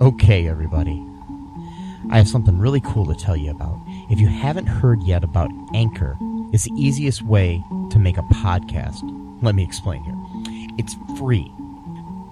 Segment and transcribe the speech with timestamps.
[0.00, 1.04] Okay, everybody.
[2.08, 3.80] I have something really cool to tell you about.
[4.08, 6.16] If you haven't heard yet about Anchor,
[6.52, 9.00] it's the easiest way to make a podcast.
[9.42, 10.14] Let me explain here.
[10.78, 11.52] It's free.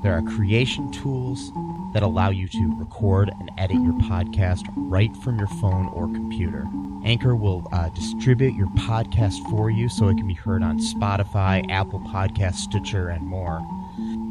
[0.05, 1.51] There are creation tools
[1.93, 6.69] that allow you to record and edit your podcast right from your phone or computer.
[7.05, 11.69] Anchor will uh, distribute your podcast for you so it can be heard on Spotify,
[11.69, 13.61] Apple Podcasts, Stitcher, and more.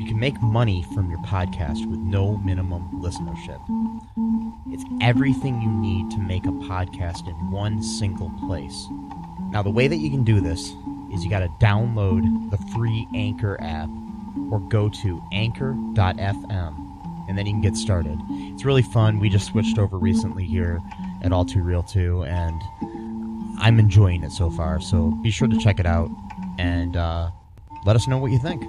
[0.05, 3.59] You can make money from your podcast with no minimum listenership.
[4.71, 8.85] It's everything you need to make a podcast in one single place.
[9.49, 10.75] Now, the way that you can do this
[11.11, 13.89] is you got to download the free Anchor app
[14.51, 18.19] or go to anchor.fm and then you can get started.
[18.29, 19.19] It's really fun.
[19.19, 20.83] We just switched over recently here
[21.23, 22.61] at All Too Real 2 and
[23.57, 24.79] I'm enjoying it so far.
[24.81, 26.11] So be sure to check it out
[26.59, 27.31] and uh,
[27.87, 28.63] let us know what you think.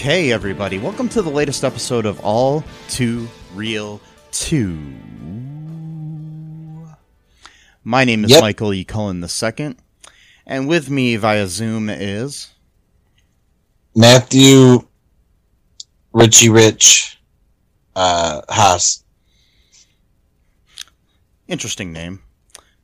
[0.00, 4.78] Okay, everybody, welcome to the latest episode of All Too Real 2.
[7.82, 8.40] My name is Yep.
[8.40, 8.84] Michael E.
[8.84, 9.74] Cullen II,
[10.46, 12.50] and with me via Zoom is.
[13.96, 14.86] Matthew
[16.12, 17.18] Richie Rich
[17.96, 19.02] uh Haas.
[21.48, 22.22] Interesting name.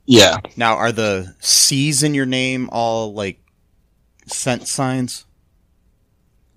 [0.05, 0.39] Yeah.
[0.57, 3.39] Now, are the C's in your name all like
[4.27, 5.27] cent signs?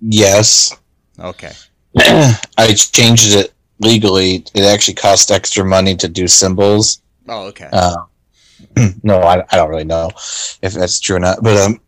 [0.02, 0.76] Yes.
[1.20, 1.52] Okay.
[1.98, 4.46] I changed it legally.
[4.54, 7.02] It actually cost extra money to do symbols.
[7.28, 7.70] Oh, okay.
[7.72, 7.96] Uh,
[9.04, 10.10] no, I, I don't really know
[10.62, 11.42] if that's true or not.
[11.42, 11.82] But um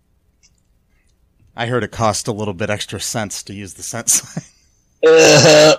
[1.56, 4.44] I heard it cost a little bit extra cents to use the cent sign.
[5.06, 5.76] uh,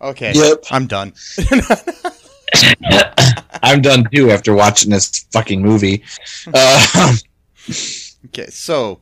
[0.00, 0.32] okay.
[0.34, 0.64] Yep.
[0.70, 1.12] I'm done.
[3.62, 6.04] I'm done too after watching this fucking movie.
[6.52, 7.16] Uh,
[8.26, 9.00] Okay, so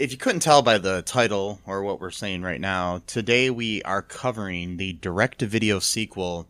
[0.00, 3.82] if you couldn't tell by the title or what we're saying right now, today we
[3.82, 6.48] are covering the direct to video sequel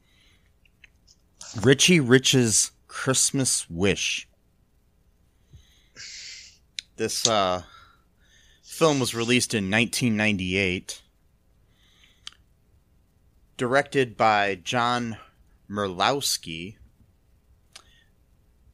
[1.60, 4.28] Richie Rich's Christmas Wish.
[6.94, 7.64] This uh,
[8.62, 11.02] film was released in 1998,
[13.56, 15.16] directed by John
[15.68, 16.76] Murlowski,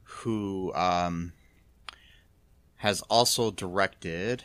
[0.03, 1.32] who um,
[2.76, 4.44] has also directed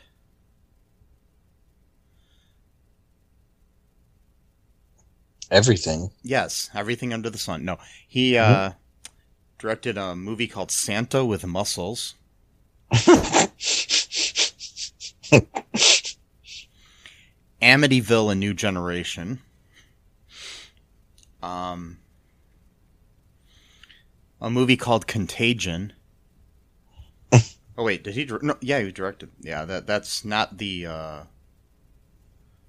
[5.52, 6.10] everything.
[6.24, 7.64] yes everything under the sun.
[7.66, 8.72] No he uh
[9.60, 12.16] directed a movie called santa with muscles.
[17.62, 19.42] Amityville a new generation.
[21.44, 22.00] Um
[24.40, 25.94] a movie called contagion.
[27.78, 31.24] Oh wait did he dir- no yeah he directed yeah that that's not the uh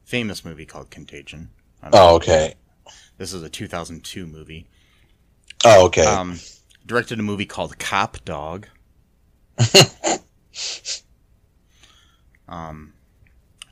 [0.05, 1.51] famous movie called contagion.
[1.93, 2.55] Oh, okay.
[3.19, 4.67] This is a 2002 movie.
[5.65, 6.05] Oh, okay.
[6.05, 6.39] Um,
[6.85, 8.69] directed a movie called Cop Dog.
[12.49, 12.95] um,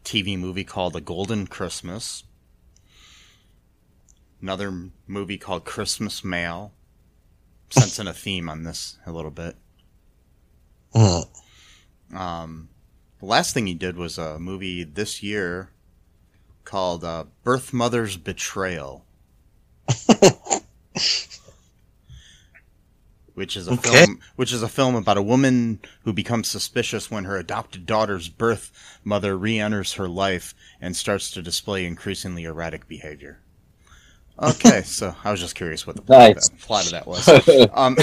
[0.05, 2.25] TV movie called A Golden Christmas.
[4.41, 6.73] Another movie called Christmas Mail.
[7.71, 9.57] Sensing a theme on this a little bit.
[10.93, 11.21] Hmm.
[12.17, 12.69] Um,
[13.21, 15.71] the last thing he did was a movie this year
[16.71, 19.05] called uh, Birth Mother's Betrayal.
[23.35, 23.91] which is a Okay.
[23.91, 28.29] film which is a film about a woman who becomes suspicious when her adopted daughter's
[28.29, 28.71] birth
[29.03, 33.41] mother re-enters her life and starts to display increasingly erratic behavior.
[34.41, 36.47] Okay, so I was just curious what the plot, Nice.
[36.49, 37.27] of, that, plot of that was.
[37.75, 37.97] Um,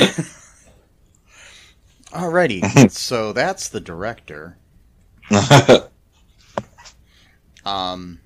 [2.12, 4.58] alrighty, so that's the director.
[7.66, 8.20] Um,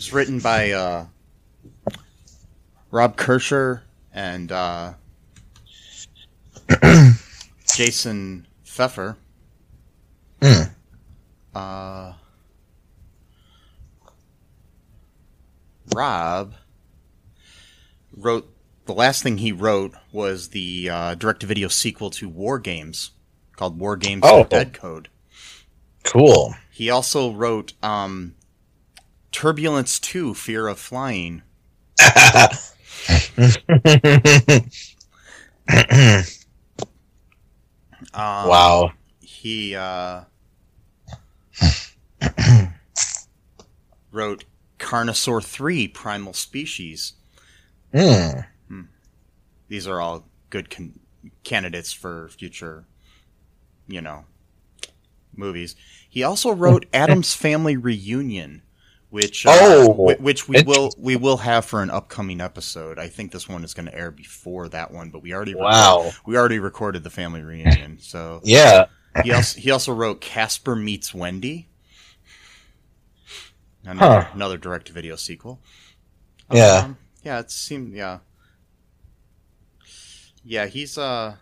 [0.00, 1.04] it's written by uh,
[2.90, 3.82] Rob Kerchner
[4.14, 4.94] and uh,
[7.74, 9.18] Jason Pfeffer.
[10.42, 10.62] Hmm.
[11.54, 12.14] Uh,
[15.94, 16.54] Rob
[18.16, 18.50] wrote
[18.86, 23.10] the last thing he wrote was the uh, direct-to-video sequel to War Games
[23.54, 24.44] called War Games: Oh.
[24.44, 25.10] Dead Code.
[26.04, 26.54] Cool.
[26.70, 28.34] He also wrote um,
[29.32, 31.42] Turbulence 2: Fear of Flying.
[38.12, 38.92] Um, wow.
[39.20, 40.22] He uh,
[44.10, 44.44] wrote
[44.78, 47.14] Carnosaur 3: Primal Species.
[47.92, 48.40] Hmm.
[49.68, 50.98] These are all good con-
[51.44, 52.84] candidates for future,
[53.86, 54.24] you know,
[55.34, 55.76] movies.
[56.08, 58.62] He also wrote Addams Family Reunion,
[59.10, 62.98] which uh, Oh, which we will we will have for an upcoming episode.
[62.98, 66.12] I think this one is going to air before that one, but we already Wow.
[66.26, 67.98] we already recorded the family reunion.
[68.00, 68.86] So Yeah.
[69.24, 71.68] he also he also wrote Casper meets Wendy,
[73.84, 74.30] another, Huh.
[74.34, 75.60] another direct video sequel.
[76.52, 76.82] Yeah.
[76.84, 78.18] Um, yeah, it seemed yeah.
[80.44, 81.36] Yeah, he's uh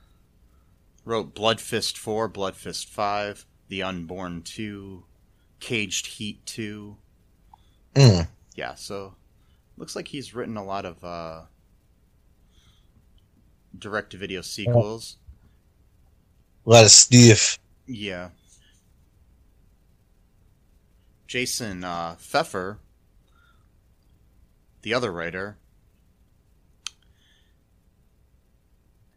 [1.05, 5.05] wrote Blood Fist 4, Blood Fist 5, The Unborn 2,
[5.61, 6.97] Caged Heat 2.
[7.99, 8.21] Hmm.
[8.55, 9.15] Yeah, so
[9.77, 11.43] looks like he's written a lot of uh
[13.77, 15.17] direct to video sequels.
[16.65, 17.59] A lot of Steve.
[17.87, 18.29] Yeah.
[21.27, 22.79] Jason uh, Pfeffer,
[24.83, 25.59] the other writer,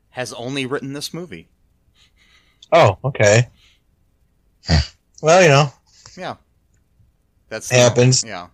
[0.09, 1.47] has only written this movie.
[2.71, 3.47] Oh, okay.
[5.21, 5.71] Well, you know.
[6.17, 6.35] Yeah,
[7.47, 8.23] that's Happens.
[8.23, 8.47] yeah,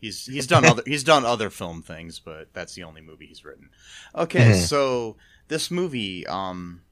[0.00, 3.44] he's he's done other he's done other film things, but that's the only movie he's
[3.44, 3.70] written.
[4.14, 4.52] Okay, Mhm.
[4.52, 5.16] so
[5.48, 6.82] this movie, um,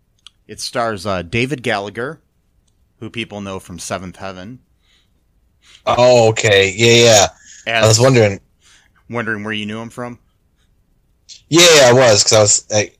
[0.48, 2.20] it stars uh, David Gallagher,
[3.00, 4.60] who people know from Seventh Heaven.
[5.86, 6.72] Oh, okay.
[6.76, 7.26] Yeah, yeah.
[7.66, 8.40] As, I was wondering.
[9.08, 10.18] wondering where you knew him from.
[11.48, 12.98] Yeah, yeah, I was because I was like,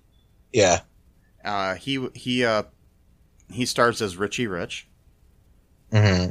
[0.53, 0.81] yeah.
[1.45, 2.65] Uh, he he uh,
[3.51, 4.89] he stars as Richie Rich.
[5.93, 6.31] hmm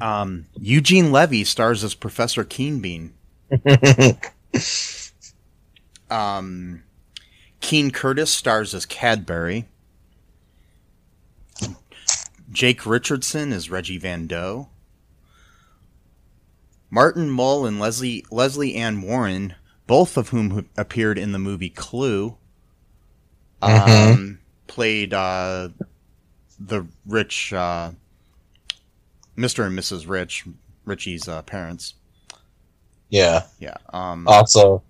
[0.00, 3.10] Um, Eugene Levy stars as Professor Keenbean.
[6.10, 6.82] Um,
[7.60, 9.66] Keene Curtis stars as Cadbury.
[12.52, 14.68] Jake Richardson is Reggie Van Doe.
[16.90, 19.54] Martin Mull and Leslie Lesley Ann Warren,
[19.88, 22.36] both of whom appeared in the movie Clue,
[23.60, 24.38] um, Mhm.
[24.68, 25.70] played uh,
[26.60, 27.92] the rich uh,
[29.36, 29.66] Mr.
[29.66, 30.08] and Mrs.
[30.08, 30.44] Rich,
[30.84, 31.94] Richie's uh, parents.
[33.08, 33.44] yeah.
[33.58, 33.76] Yeah.
[33.92, 34.82] Um, Also,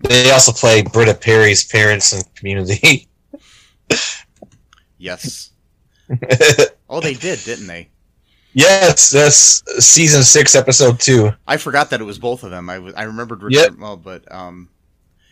[0.00, 3.08] they also play Britta Perry's parents in Community.
[4.98, 5.50] yes.
[6.94, 7.88] Oh, they did, didn't they?
[8.52, 11.30] yes, that's season six, episode two.
[11.48, 12.68] I forgot that it was both of them.
[12.68, 13.62] I I remembered Yep.
[13.62, 14.68] Richard well, but um,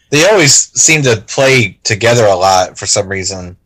[0.08, 3.58] They always seem to play together a lot for some reason.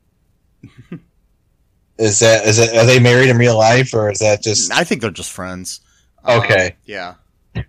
[1.99, 2.77] Is that is it?
[2.77, 5.81] Are they married in real life, or is that just I think they're just friends.
[6.25, 6.77] Um, okay?
[6.85, 7.15] yeah.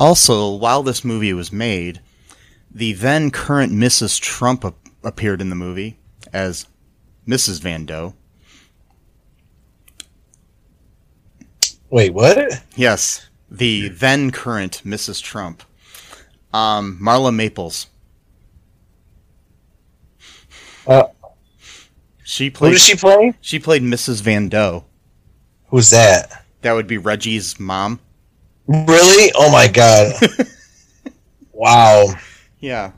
[0.00, 2.00] Also, while this movie was made,
[2.70, 4.18] the then current Mrs.
[4.18, 5.98] Trump ap- appeared in the movie
[6.32, 6.66] as
[7.28, 7.60] Mrs.
[7.60, 8.14] Van Doe.
[11.90, 12.62] Wait, what?
[12.76, 15.22] Yes, the then current Mrs.
[15.22, 15.62] Trump.
[16.54, 17.88] Um, Marla Maples.
[20.86, 21.04] Uh,
[22.24, 23.34] she Who played does she play?
[23.40, 24.22] she played Mrs.
[24.22, 24.84] Van Doe.
[25.68, 26.44] Who's that?
[26.62, 28.00] That would be Reggie's mom.
[28.66, 29.32] Really?
[29.34, 30.12] Oh my god!
[31.52, 32.06] wow.
[32.60, 32.92] Yeah.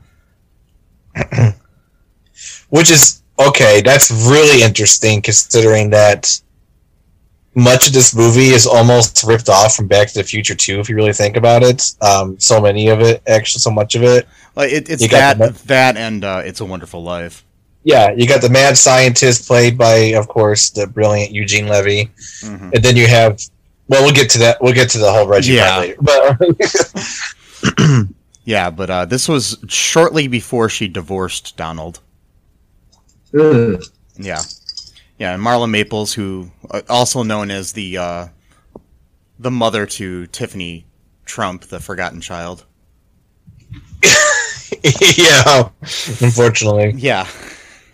[2.69, 3.81] Which is okay.
[3.81, 6.41] That's really interesting, considering that
[7.55, 10.79] much of this movie is almost ripped off from Back to the Future too.
[10.79, 14.03] If you really think about it, um, so many of it, actually, so much of
[14.03, 14.27] it.
[14.55, 17.43] Like it, it's that that and uh, It's a Wonderful Life.
[17.83, 22.09] Yeah, you got the mad scientist played by, of course, the brilliant Eugene Levy,
[22.41, 23.39] hmm and then you have.
[23.89, 24.61] Well, we'll get to that.
[24.61, 25.93] We'll get to the whole Reggie Yeah.
[26.05, 26.57] part later.
[27.77, 28.07] But
[28.45, 31.99] Yeah, but uh, this was shortly before she divorced Donald.
[33.33, 33.85] Mm.
[34.17, 34.41] Yeah,
[35.17, 38.27] yeah, and Marla Maples, who uh, also known as the uh,
[39.39, 40.85] the mother to Tiffany
[41.25, 42.65] Trump, the forgotten child.
[45.17, 45.69] yeah,
[46.21, 47.27] unfortunately, Yeah.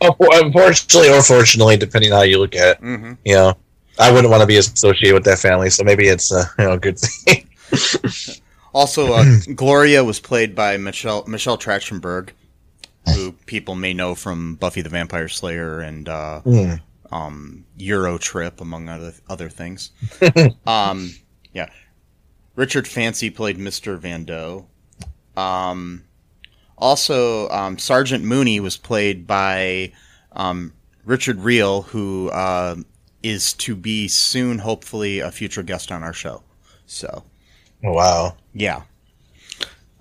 [0.01, 2.79] Unfortunately or fortunately, depending on how you look at it.
[2.79, 3.53] hmm You know,
[4.00, 6.77] I wouldn't want to be associated with that family, so maybe it's a you know
[6.77, 7.48] good thing.
[8.72, 9.25] Also, uh,
[9.56, 12.29] Gloria was played by Michelle Michelle Trachtenberg,
[13.15, 16.79] who people may know from Buffy the Vampire Slayer and uh, Mm.
[17.12, 19.89] um, Euro Trip, among other other things.
[20.68, 21.15] um,
[21.51, 21.70] yeah,
[22.56, 24.68] Richard Fancy played Mister Van Doe.
[25.36, 26.03] Um,
[26.80, 29.92] also, um, Sergeant Mooney was played by
[30.32, 30.74] um,
[31.06, 32.76] Richard Riehle, who uh,
[33.24, 36.44] is to be soon, hopefully, a future guest on our show.
[36.86, 37.24] So.
[37.84, 38.36] Oh, wow.
[38.54, 38.82] Yeah.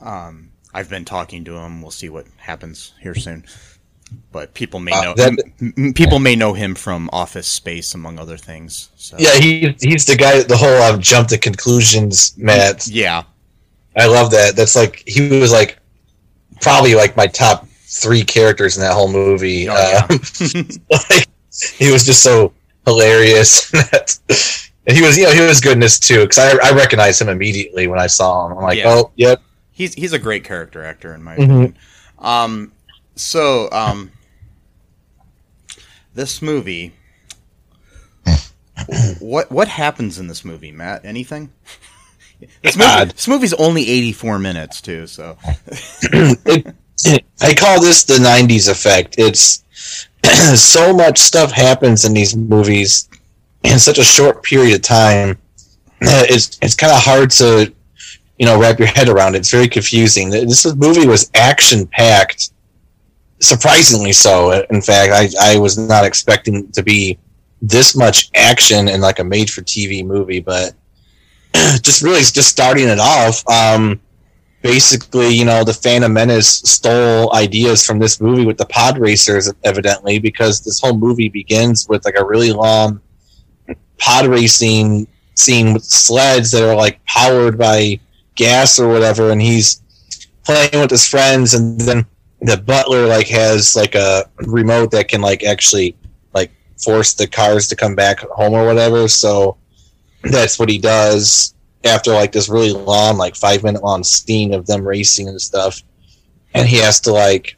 [0.01, 1.83] Um, I've been talking to him.
[1.83, 3.45] We'll see what happens here soon.
[4.33, 7.95] But people may Uh, know that- m- m- people may know him from Office Space,
[7.95, 8.89] among other things.
[8.97, 9.17] So.
[9.19, 10.43] Yeah, he he's the guy.
[10.43, 12.87] The whole um, jump to conclusions, Matt.
[12.87, 13.25] Yeah.
[13.97, 14.57] I love that.
[14.57, 15.78] That's like he was like
[16.61, 19.69] probably like my top three characters in that whole movie.
[19.69, 20.07] Oh, yeah.
[20.11, 21.29] Um, like,
[21.77, 22.53] he was just so
[22.87, 23.73] hilarious.
[24.87, 27.87] and he was, you know, he was goodness too because I, I recognized him immediately
[27.87, 28.59] when I saw him.
[28.59, 28.88] I'm like, Yeah.
[28.88, 29.43] oh, yep.
[29.73, 31.45] He's he's a great character actor in my Mhm.
[31.45, 31.79] opinion.
[32.19, 32.73] Um,
[33.15, 34.11] so um,
[36.15, 36.93] this movie.
[39.19, 41.05] What what happens in this movie, Matt?
[41.05, 41.50] Anything?
[42.62, 45.37] This, movie, this movie's only eighty four minutes too, so
[46.02, 46.75] it,
[47.40, 49.16] I call this the '90s effect.
[49.18, 49.64] It's
[50.61, 53.09] so much stuff happens in these movies
[53.64, 55.38] in such a short period of time.
[56.00, 57.73] It's it's kind of hard to
[58.38, 59.35] you know wrap your head around.
[59.35, 60.30] It's very confusing.
[60.30, 62.50] This movie was action packed,
[63.40, 64.64] surprisingly so.
[64.71, 67.18] In fact, I I was not expecting to be
[67.61, 70.75] this much action in like a made for TV movie, but
[71.83, 73.47] just really just starting it off.
[73.49, 74.00] Um,
[74.62, 79.53] basically, you know, the Phantom Menace stole ideas from this movie with the pod racers,
[79.65, 83.00] evidently, because this whole movie begins with like a really long
[83.99, 87.99] pod racing scene with sleds that are like powered by
[88.35, 89.83] gas or whatever, and he's
[90.45, 92.07] playing with his friends, and then
[92.43, 95.97] the butler like has like a remote that can like actually
[96.35, 99.09] like force the cars to come back home or whatever.
[99.09, 99.57] So
[100.23, 104.67] that's what he does after like this really long, like five minute long scene of
[104.67, 105.83] them racing and stuff.
[106.55, 107.57] And he has to like,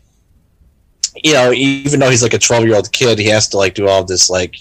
[1.17, 3.75] you know, even though he's like a twelve year old kid, he has to like
[3.75, 4.57] do all this like,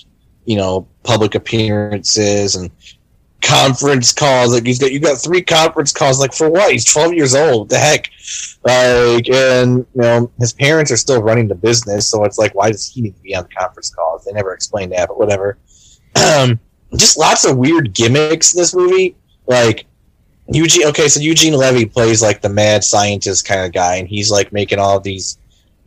[0.45, 2.71] you know, public appearances and
[3.41, 4.53] conference calls.
[4.53, 6.19] Like he's got you got three conference calls.
[6.19, 6.71] Like for what?
[6.71, 7.69] He's twelve years old.
[7.69, 8.09] The heck?
[8.63, 12.71] Like and you know his parents are still running the business, so it's like why
[12.71, 14.25] does he need to be on the conference calls?
[14.25, 15.57] They never explained that, but whatever.
[16.15, 16.59] Um,
[16.95, 19.15] just lots of weird gimmicks in this movie.
[19.47, 19.85] Like
[20.51, 20.87] Eugene.
[20.87, 24.51] Okay, so Eugene Levy plays like the mad scientist kind of guy, and he's like
[24.51, 25.37] making all these,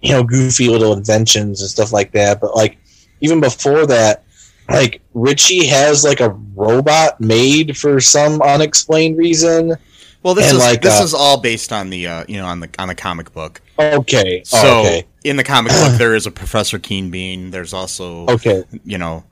[0.01, 2.41] you know, goofy little inventions and stuff like that.
[2.41, 2.79] But like
[3.21, 4.25] even before that,
[4.69, 9.75] like Richie has like a robot made for some unexplained reason.
[10.23, 12.47] Well, this And, is like, this uh, is all based on the uh, you know
[12.47, 13.61] on the on the comic book.
[13.79, 14.43] Okay.
[14.45, 15.05] So oh, okay.
[15.25, 17.51] in the comic book, there is a Professor Keen Bean.
[17.51, 18.63] There's also Okay.
[18.85, 19.25] you know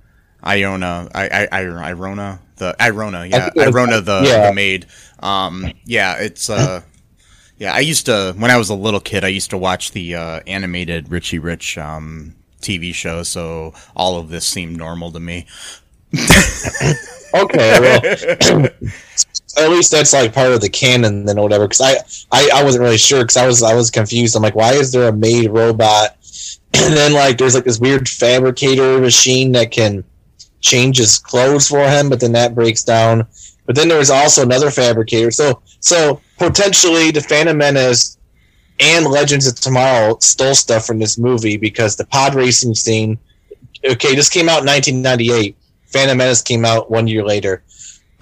[0.45, 4.49] Iona, I, I, I Irona, the Irona, yeah, think it was- Irona, the, yeah.
[4.49, 4.87] the maid.
[5.21, 6.81] Um, yeah, it's uh,
[7.59, 7.75] yeah.
[7.75, 10.41] I used to when I was a little kid, I used to watch the uh,
[10.47, 15.47] animated Richie Rich um TV show, so all of this seemed normal to me.
[17.33, 17.79] Okay.
[17.81, 18.67] Well,
[19.57, 21.95] at least that's like part of the canon then or whatever because I,
[22.33, 24.93] I i wasn't really sure because i was i was confused i'm like why is
[24.93, 26.17] there a maid robot
[26.75, 30.05] and then like there's like this weird fabricator machine that can
[30.61, 33.27] change his clothes for him but then that breaks down
[33.67, 38.19] but then there's also another fabricator so so potentially the phantom menace
[38.79, 43.19] and legends of tomorrow stole stuff from this movie because the pod racing scene
[43.89, 47.63] okay this came out in 1998 phantom menace came out one year later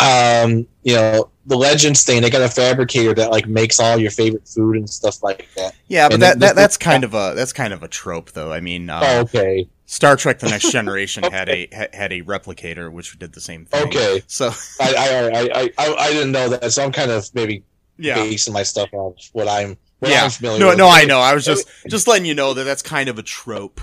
[0.01, 4.11] um, you know, the Legends thing, they got a fabricator that like makes all your
[4.11, 5.75] favorite food and stuff like that.
[5.89, 8.53] Yeah, but And that, that that's kind of a that's kind of a trope, though.
[8.53, 9.69] I mean, uh, oh, okay.
[9.91, 13.89] Star Trek: The Next Generation had a had a replicator which did the same thing.
[13.89, 14.23] Okay.
[14.27, 17.65] so I, I, I, I, I, I didn't know that, so I'm kind of maybe
[17.97, 20.25] yeah, basing my stuff off what I'm, what yeah.
[20.25, 20.79] I'm familiar No, with.
[20.79, 21.21] no, I know.
[21.21, 23.81] I was just just letting you know that that's kind of a trope.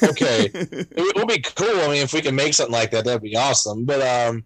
[0.00, 0.48] Okay.
[0.54, 1.80] it would be cool.
[1.80, 3.84] I mean, if we can make something like that, that'd be awesome.
[3.84, 4.44] But um,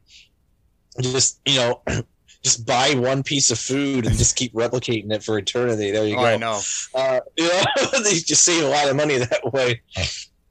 [0.98, 1.82] just you know,
[2.42, 5.90] just buy one piece of food and just keep replicating it for eternity.
[5.90, 6.24] There you oh, go.
[6.24, 6.60] I know.
[6.94, 9.82] uh, you know, they just save a lot of money that way.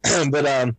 [0.31, 0.75] but um,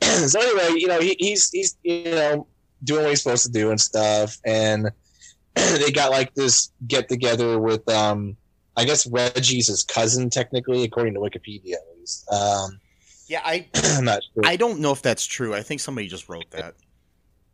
[0.02, 2.46] so anyway, you know, he, he's he's you know
[2.84, 4.90] doing what he's supposed to do and stuff, and
[5.54, 8.36] they got like this get together with um,
[8.76, 12.30] I guess Reggie's his cousin technically, according to Wikipedia at least.
[12.30, 12.78] Um,
[13.26, 14.44] Yeah, I I'm not sure.
[14.46, 15.54] I don't know if that's true.
[15.54, 16.74] I think somebody just wrote that.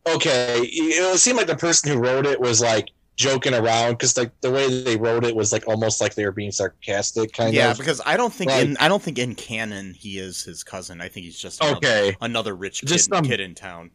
[0.07, 4.31] okay, it seemed like the person who wrote it was like joking around because like
[4.41, 7.71] the way they wrote it was like almost like they were being sarcastic, kind yeah,
[7.71, 7.77] of.
[7.77, 10.63] Yeah, because I don't think Like- in I don't think in canon he is his
[10.63, 11.01] cousin.
[11.01, 12.17] I think he's just another, Okay.
[12.21, 13.91] another rich kid, Just some- kid in town.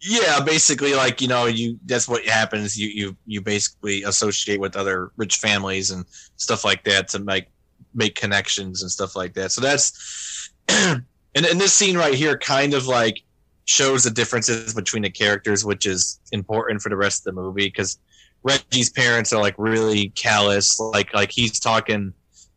[0.00, 2.76] Yeah, basically, like you know, you that's what happens.
[2.78, 6.04] You you you basically associate with other rich families and
[6.36, 7.46] stuff like that to make
[7.94, 9.52] make connections and stuff like that.
[9.52, 11.02] So that's and
[11.34, 13.22] and this scene right here kind of like
[13.64, 17.66] shows the differences between the characters, which is important for the rest of the movie
[17.66, 17.98] because
[18.46, 20.78] Reggie's parents are like really callous.
[20.78, 22.12] Like like he's talking,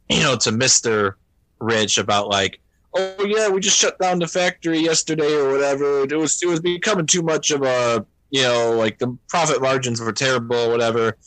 [0.08, 1.17] you know, to Mister
[1.60, 2.60] Rich about like
[2.93, 6.03] oh yeah, we just shut down the factory yesterday or whatever.
[6.03, 10.00] It was it was becoming too much of a you know like the profit margins
[10.00, 11.17] were terrible or whatever.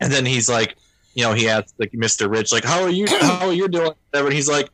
[0.00, 0.76] And then he's like,
[1.14, 2.30] you know, he asked like Mr.
[2.30, 3.06] Rich like, how are you?
[3.20, 3.92] How are you doing?
[4.10, 4.28] Whatever.
[4.28, 4.70] And he's like,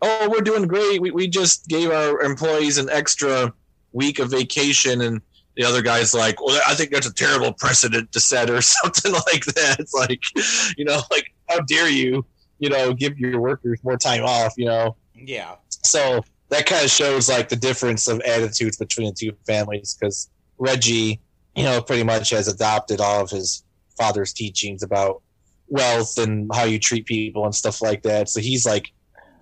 [0.00, 1.02] oh, we're doing great.
[1.02, 3.52] We we just gave our employees an extra
[3.92, 5.20] week of vacation and.
[5.56, 9.12] The other guy's like, well, I think that's a terrible precedent to set, or something
[9.12, 9.76] like that.
[9.78, 10.22] It's like,
[10.76, 12.24] you know, like how dare you,
[12.58, 14.96] you know, give your workers more time off, you know?
[15.14, 19.96] Yeah, so that kind of shows like the difference of attitudes between the two families
[19.98, 20.28] because
[20.58, 21.20] Reggie,
[21.54, 23.64] you know, pretty much has adopted all of his
[23.96, 25.22] father's teachings about
[25.68, 28.28] wealth and how you treat people and stuff like that.
[28.28, 28.92] So he's like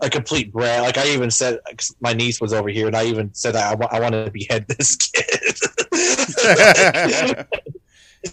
[0.01, 0.83] a complete brat.
[0.83, 1.59] Like I even said,
[2.01, 4.97] my niece was over here, and I even said I, I wanted to behead this
[5.15, 5.38] kid.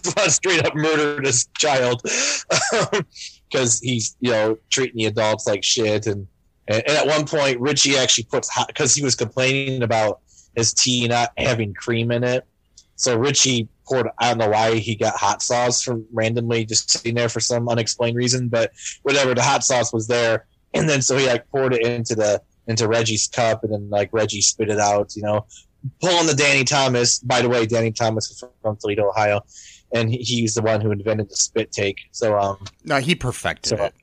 [0.04, 2.02] Want to straight up murder this child
[2.72, 3.06] um,
[3.48, 6.06] because he's you know treating the adults like shit.
[6.06, 6.26] And
[6.68, 10.20] and, and at one point richie actually puts because he was complaining about
[10.54, 12.44] his tea not having cream in it.
[12.96, 17.14] So richie poured i don't know why he got hot sauce from randomly just sitting
[17.14, 18.72] there for some unexplained reason but
[19.02, 20.46] whatever the hot sauce was there.
[20.74, 24.10] And then so he like poured it into the into reggie's cup and then like
[24.12, 25.46] reggie spit it out you know
[26.00, 29.40] pulling the danny thomas by the way danny thomas is from toledo ohio
[29.92, 32.00] and he, he's the one who invented the spit take.
[32.10, 33.94] So um, no, he perfected So, it.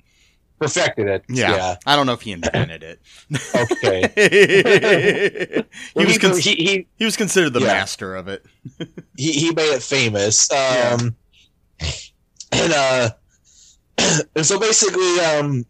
[0.58, 1.26] perfected it.
[1.28, 1.76] Yeah.
[1.86, 3.02] I don't know if he invented it.
[3.54, 4.08] Okay.
[5.98, 7.67] he was con- he, he he was considered the Yeah.
[7.67, 8.46] master of it.
[9.17, 10.50] he he made it famous.
[10.52, 11.15] Um,
[12.54, 13.10] and uh,
[14.36, 15.65] and so basically, um,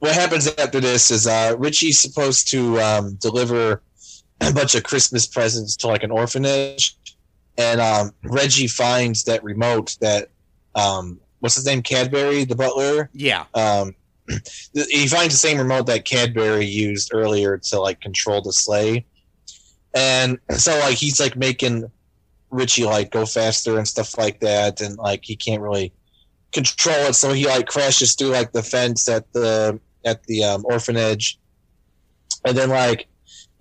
[0.00, 3.80] what happens after this is uh, Richie's supposed to um, deliver
[4.40, 6.96] a bunch of Christmas presents to like an orphanage,
[7.56, 10.30] and um, Reggie finds that remote that
[10.74, 13.10] um, what's his name, Cadbury, the butler.
[13.12, 13.94] Yeah, um,
[14.72, 19.04] he finds the same remote that Cadbury used earlier to like control the sleigh,
[19.94, 21.90] and so like he's like making
[22.50, 25.92] Richie like go faster and stuff like that, and like he can't really
[26.52, 30.64] control it, so he like crashes through like the fence at the at the um,
[30.66, 31.38] orphanage,
[32.44, 33.08] and then like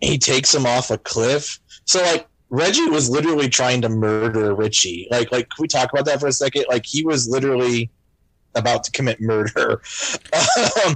[0.01, 1.59] he takes him off a cliff.
[1.85, 5.07] So like Reggie was literally trying to murder Richie.
[5.11, 6.65] Like like can we talk about that for a second?
[6.69, 7.89] Like he was literally
[8.55, 9.81] about to commit murder
[10.85, 10.95] um,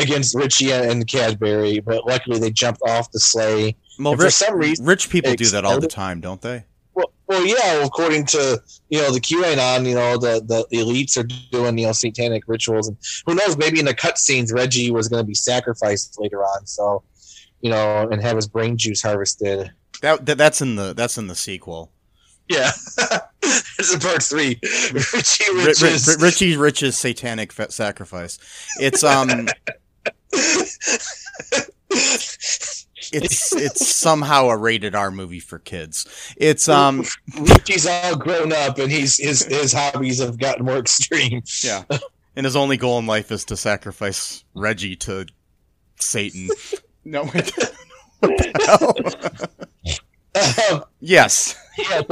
[0.00, 3.76] against Richie and Cadbury, but luckily they jumped off the sleigh.
[3.98, 6.64] well, And for some reason, rich people do that all the time, don't they?
[6.94, 7.84] well, well, yeah.
[7.84, 11.92] According to you know the QAnon, you know the the elites are doing you know
[11.92, 13.56] satanic rituals, and who knows?
[13.56, 16.66] Maybe in the cutscenes, Reggie was going to be sacrificed later on.
[16.66, 17.02] So,
[17.60, 19.70] you know, and have his brain juice harvested.
[20.02, 21.92] That, that that's in the that's in the sequel.
[22.48, 22.70] Yeah,
[23.42, 24.58] this is part three.
[24.92, 28.38] Richie Ri- Rich Ri- is- Ri- Richie Rich's satanic fa- sacrifice.
[28.80, 29.46] It's um
[33.12, 36.06] it's it's somehow a rated R movie for kids.
[36.36, 37.04] It's um
[37.38, 41.42] Richie's all grown up, and he's his his hobbies have gotten more extreme.
[41.62, 41.84] yeah,
[42.36, 45.26] and his only goal in life is to sacrifice Reggie to
[45.96, 46.48] Satan.
[47.04, 47.22] No?
[48.22, 48.34] Um,
[51.00, 51.56] yes.
[51.78, 52.02] yeah,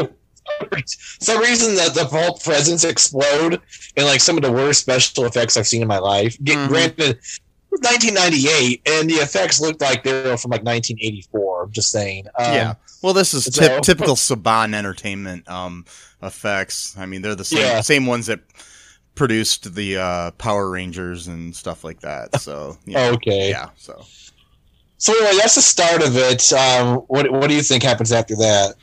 [0.87, 3.61] some reason that the vault presents explode
[3.96, 6.37] and like some of the worst special effects I've seen in my life.
[6.38, 6.68] Mhm.
[6.68, 7.18] Granted,
[7.70, 11.64] 1998, and the effects looked like they were from like 1984.
[11.64, 12.27] I'm just saying.
[12.38, 12.74] Um, yeah.
[13.03, 15.85] Well, this is so- typical Saban Entertainment um,
[16.22, 16.96] effects.
[16.98, 17.81] I mean, they're the same Yeah.
[17.83, 18.40] same ones that
[19.14, 22.40] produced the uh, Power Rangers and stuff like that.
[22.40, 23.51] So yeah, Okay.
[23.51, 23.68] yeah.
[23.77, 24.03] So
[24.99, 26.53] So anyway, that's the start of it.
[26.53, 28.75] Um, what What do you think happens after that?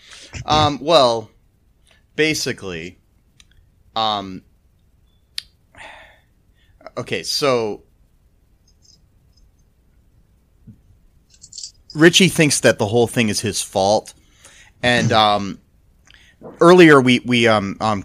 [0.46, 1.30] um, well,
[2.16, 2.98] basically,
[3.96, 4.42] um,
[6.98, 7.84] okay, so.
[11.94, 14.14] Richie thinks that the whole thing is his fault,
[14.84, 15.60] and um,
[16.60, 18.04] earlier we we um, um,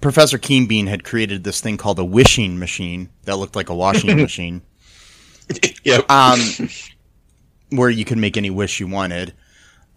[0.00, 4.16] Professor Keenbean had created this thing called a wishing machine that looked like a washing
[4.22, 4.62] machine,
[5.84, 6.10] Yep.
[6.10, 6.40] um,
[7.70, 9.34] where you could make any wish you wanted.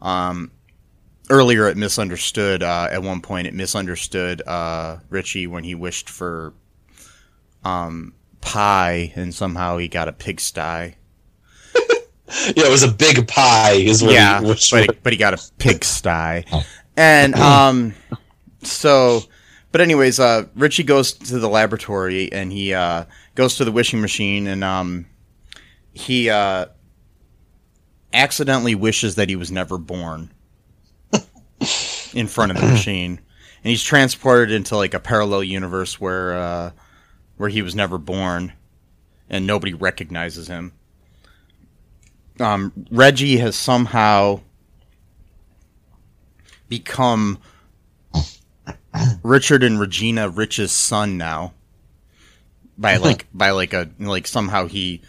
[0.02, 0.52] Um,
[1.30, 2.64] earlier it misunderstood.
[2.64, 6.54] Uh, at one point, it misunderstood uh, Richie when he wished for
[7.64, 10.96] um, pie, and somehow he got a pigsty.
[12.56, 13.74] Yeah, it was a big pie.
[13.74, 16.46] Is what yeah, he, which but, he, but he got a pigsty,
[16.96, 17.94] and um,
[18.64, 19.24] so,
[19.74, 23.04] but anyways, uh, Richie goes to the laboratory and he uh
[23.36, 25.08] goes to the wishing machine and um,
[25.92, 26.68] he uh
[28.14, 30.32] accidentally wishes that he was never born
[32.14, 33.20] in front of the machine,
[33.64, 36.72] and he's transported into like a parallel universe where uh
[37.38, 38.54] where he was never born,
[39.30, 40.74] and nobody recognizes him
[42.42, 44.42] um, Reggie has somehow
[46.68, 47.38] become
[49.24, 51.54] Richard and Regina Rich's son now.
[52.78, 55.02] By like by like a like somehow he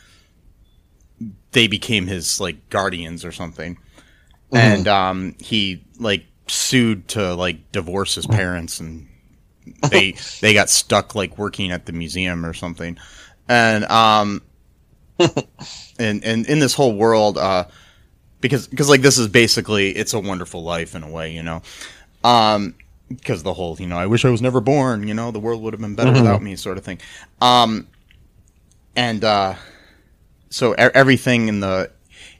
[1.52, 3.78] they became his like guardians or something.
[4.52, 9.08] And um he like sued to like divorce his parents and
[9.90, 12.98] they they got stuck like working at the museum or something.
[13.48, 14.42] And um
[15.98, 17.64] and and in this whole world uh
[18.40, 21.62] because because like this is basically it's a wonderful life in a way you know
[22.24, 22.74] um
[23.08, 25.62] because the whole you know i wish i was never born you know the world
[25.62, 26.98] would have been better without me sort of thing
[27.40, 27.86] um
[28.96, 29.54] and uh
[30.52, 31.90] so everything in the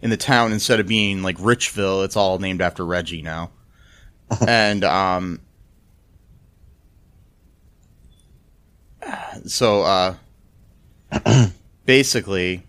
[0.03, 3.51] in the town instead of being like richville it's all named after reggie now.
[4.47, 5.41] And um
[9.47, 10.15] so uh
[11.87, 12.67] basically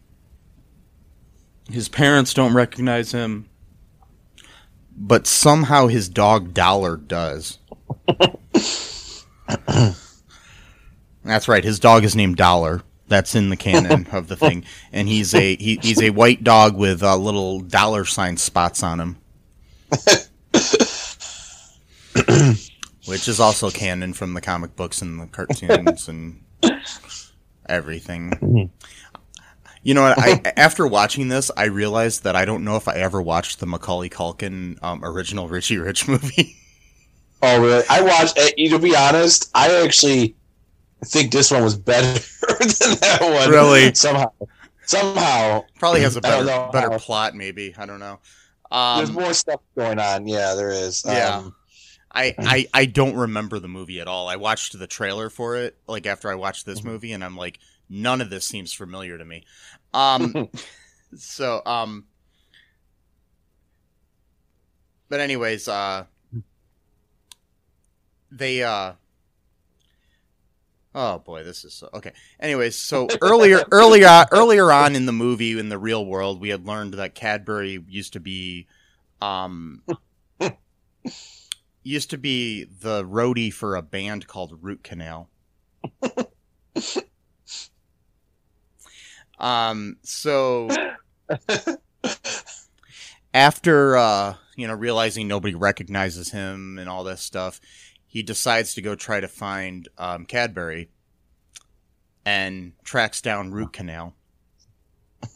[1.69, 3.49] his parents don't recognize him
[4.95, 7.57] but somehow his dog dollar does.
[11.23, 12.81] That's right his dog is named dollar
[13.13, 16.75] that's in the canon of the thing and he's a he, he's a white dog
[16.75, 19.17] with uh, little dollar sign spots on him
[23.05, 26.43] which is also canon from the comic books and the cartoons and
[27.67, 28.71] everything
[29.83, 30.17] you know what?
[30.17, 33.65] I after watching this, I realized that I don't know if I ever watched the
[33.65, 36.55] Macaulay Culkin um, original Richie Rich movie.
[37.41, 37.83] Oh, really?
[37.89, 38.37] I watched.
[38.37, 40.35] To be honest, I actually
[41.03, 42.07] think this one was better
[42.59, 43.49] than that one.
[43.49, 43.93] Really?
[43.93, 44.31] Somehow,
[44.85, 46.97] somehow, Probably has a better better how.
[46.97, 47.73] plot, maybe.
[47.77, 48.19] I don't know.
[48.95, 50.27] there's Um, more stuff going on.
[50.27, 51.03] Yeah, there is.
[51.05, 51.37] Yeah.
[51.37, 51.55] Um,
[52.15, 54.27] I, I I don't remember the movie at all.
[54.29, 56.71] I watched the trailer for it like after I watched Mm-hmm.
[56.71, 59.45] this movie, and I'm like, none of this seems familiar to me.
[59.93, 60.49] Um,
[61.17, 62.05] so um,
[65.09, 66.05] but anyways, uh,
[68.31, 68.93] they uh.
[70.95, 72.11] Oh boy, this is so okay.
[72.39, 76.67] Anyways, so earlier, earlier, earlier on in the movie, in the real world, we had
[76.67, 78.67] learned that Cadbury used to be,
[79.19, 79.81] um,
[81.83, 85.29] used to be the roadie for a band called Root Canal.
[89.39, 90.69] um, so
[93.33, 97.59] after uh, you know realizing nobody recognizes him and all this stuff,
[98.13, 100.91] he decides to go try to find um, Cadbury
[102.23, 104.13] and tracks down Root Canal.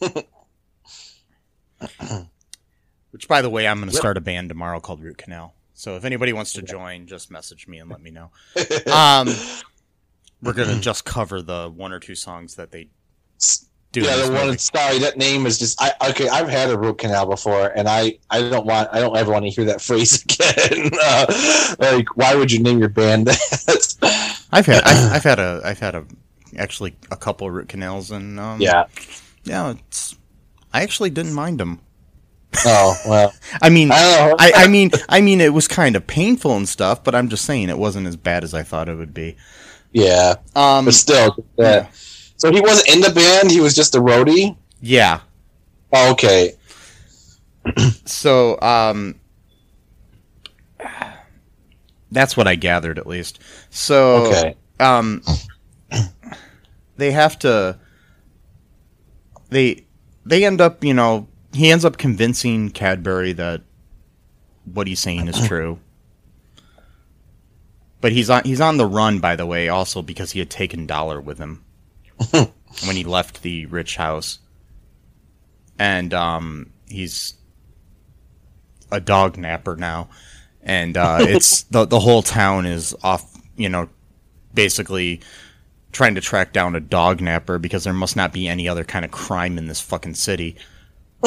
[3.10, 5.56] Which, by the way, I'm going to start a band tomorrow called Root Canal.
[5.74, 8.30] So if anybody wants to join, just message me and let me know.
[8.92, 9.26] Um,
[10.40, 12.90] we're going to just cover the one or two songs that they
[13.92, 14.02] do.
[14.02, 14.58] yeah, the one.
[14.58, 15.80] Sorry, that name is just.
[15.80, 16.28] I okay.
[16.28, 18.88] I've had a root canal before, and I I don't want.
[18.92, 20.90] I don't ever want to hear that phrase again.
[21.00, 24.46] Uh, like, why would you name your band that?
[24.52, 26.04] I've had I've, I've had a I've had a
[26.56, 28.84] actually a couple root canals and um, yeah.
[29.44, 30.16] yeah it's
[30.72, 31.80] I actually didn't mind them.
[32.64, 33.32] Oh well.
[33.60, 34.34] I mean I.
[34.38, 37.44] I, I mean I mean it was kind of painful and stuff, but I'm just
[37.44, 39.36] saying it wasn't as bad as I thought it would be.
[39.92, 41.36] yeah, Um, but still.
[41.58, 41.88] yeah.
[42.38, 43.50] So he wasn't in the band.
[43.50, 44.56] He was just a roadie.
[44.80, 45.20] yeah.
[45.92, 46.54] Oh, okay.
[48.06, 49.20] So um,
[52.10, 53.38] that's what I gathered at least.
[53.70, 54.56] So Okay.
[54.80, 55.22] um,
[56.96, 57.78] they have to.
[59.50, 59.84] They
[60.24, 63.62] they end up, you know, he ends up convincing Cadbury that
[64.64, 65.78] what he's saying is true.
[68.00, 70.86] But he's on he's on the run, by the way, also because he had taken
[70.86, 71.64] Dollar with him
[72.86, 74.38] when he left the rich house,
[75.78, 77.34] and um, he's
[78.90, 80.08] a dog napper now,
[80.62, 83.24] and uh, it's the the whole town is off,
[83.56, 83.88] you know,
[84.54, 85.20] basically
[85.92, 89.04] trying to track down a dog napper because there must not be any other kind
[89.04, 90.56] of crime in this fucking city.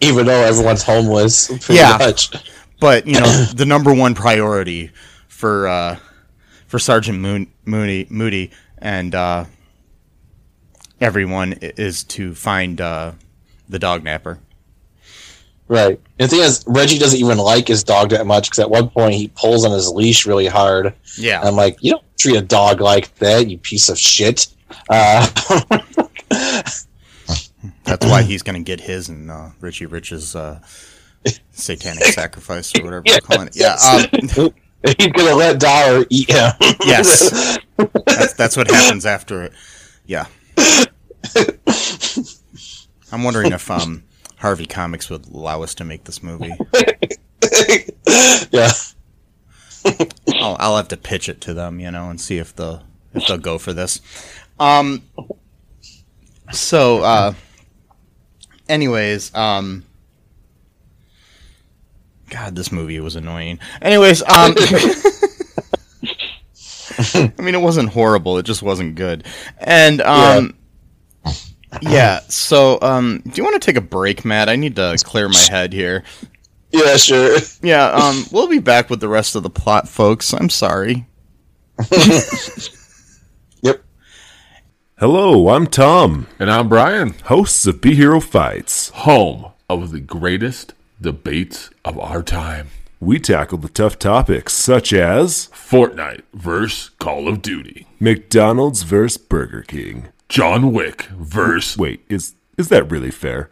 [0.00, 1.48] even though everyone's homeless.
[1.48, 1.96] Pretty Yeah.
[1.98, 2.30] much.
[2.80, 4.90] but you know the number one priority
[5.28, 5.98] for uh,
[6.70, 9.44] for Sergeant Moon, Moody Moody and uh,
[11.00, 13.10] everyone is to find uh,
[13.68, 14.38] the dog napper.
[15.66, 16.00] Right.
[16.18, 18.88] And the thing is, Reggie doesn't even like his dog that much because at one
[18.88, 20.86] point he pulls on his leash really hard.
[20.86, 24.46] And Yeah, I'm like, you don't treat a dog like that, you piece of shit.
[24.88, 25.26] Uh,
[26.28, 30.60] that's why he's gonna get his and uh, Richie Rich's uh,
[31.50, 33.56] satanic sacrifice or whatever we're calling it.
[33.56, 33.76] Yeah,
[34.38, 34.54] um,
[34.98, 36.52] he's gonna let Dollar eat him.
[36.84, 39.52] yes, that's, that's what happens after it.
[40.06, 40.26] Yeah,
[43.12, 44.04] I'm wondering if um,
[44.38, 46.52] Harvey Comics would allow us to make this movie.
[48.50, 48.70] yeah.
[50.40, 52.82] I'll, I'll have to pitch it to them, you know, and see if the
[53.14, 54.00] if they'll go for this.
[54.58, 55.02] Um.
[56.52, 57.34] So, uh,
[58.68, 59.84] anyways, um,
[62.30, 63.58] God, this movie was annoying.
[63.82, 64.54] Anyways, um,
[67.14, 69.24] I mean, it wasn't horrible; it just wasn't good.
[69.58, 70.54] And um,
[71.82, 72.20] yeah.
[72.28, 74.48] So, um, do you want to take a break, Matt?
[74.48, 76.04] I need to clear my head here.
[76.72, 77.38] Yeah, sure.
[77.62, 80.32] Yeah, um, we'll be back with the rest of the plot, folks.
[80.32, 81.06] I'm sorry.
[83.62, 83.82] Yep.
[84.98, 88.88] Hello, I'm Tom, And I'm Brian, hosts of Be Hero Fights.
[88.90, 92.68] home of the greatest debates of our time.
[93.00, 97.86] We tackle the tough topics such as Fortnite versus Call of Duty.
[97.98, 99.16] McDonald's vs.
[99.16, 100.08] Burger King.
[100.28, 101.78] John Wick versus.
[101.78, 103.50] Wait, is is that really fair?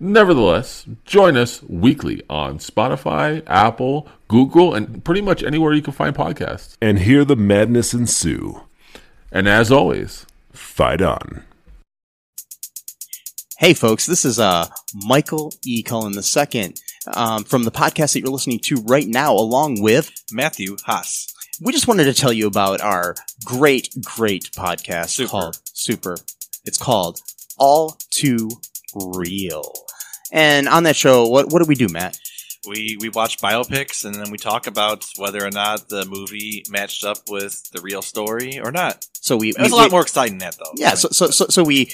[0.00, 6.14] Nevertheless, join us weekly on Spotify, Apple, Google, and pretty much anywhere you can find
[6.14, 6.76] podcasts.
[6.82, 8.62] And hear the madness ensue.
[9.30, 11.42] And as always, Fight on.
[13.64, 14.66] Hey, folks, this is uh,
[15.06, 15.82] Michael E.
[15.82, 16.74] Cullen II
[17.14, 20.12] um, from the podcast that you're listening to right now, along with.
[20.30, 21.32] Matthew Haas.
[21.62, 25.30] We just wanted to tell you about our great, great podcast Super.
[25.30, 26.18] called Super.
[26.66, 27.20] It's called
[27.56, 28.50] All Too
[28.94, 29.72] Real.
[30.30, 32.18] And on that show, what, what do we do, Matt?
[32.66, 37.04] We we watch biopics and then we talk about whether or not the movie matched
[37.04, 39.06] up with the real story or not.
[39.20, 40.72] So we, It was we- a lot we- more exciting than that though.
[40.74, 41.90] Yeah, so, so so so we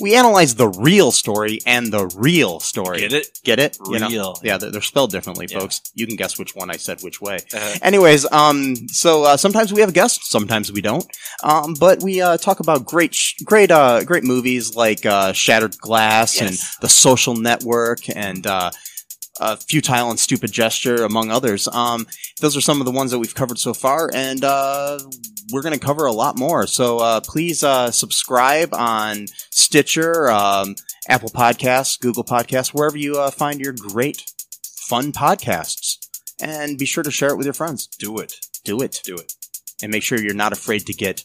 [0.00, 2.98] we analyze the real story and the real story.
[3.00, 3.38] Get it?
[3.44, 3.78] Get it?
[3.88, 4.08] You know?
[4.08, 4.40] Real.
[4.42, 5.60] Yeah, they're, they're spelled differently, Yeah.
[5.60, 5.80] folks.
[5.94, 7.38] You can guess which one I said which way.
[7.54, 11.06] Uh, Anyways, um, so uh, sometimes we have guests, sometimes we don't.
[11.42, 15.78] Um, but we uh, talk about great, sh- great, uh, great movies like uh, Shattered
[15.78, 18.46] Glass and The Social Network and
[19.40, 21.68] uh, uh, Futile and Stupid Gesture, among others.
[21.68, 22.06] Um,
[22.40, 24.98] those are some of the ones that we've covered so far, and uh,
[25.52, 26.66] we're going to cover a lot more.
[26.66, 30.76] So uh, please uh, subscribe on Stitcher, um,
[31.08, 34.24] Apple Podcasts, Google Podcasts, wherever you uh, find your great,
[34.88, 35.98] fun podcasts.
[36.40, 37.86] And be sure to share it with your friends.
[37.86, 38.34] do it.
[38.64, 39.00] Do it.
[39.04, 39.32] Do it.
[39.82, 41.24] And make sure you're not afraid to get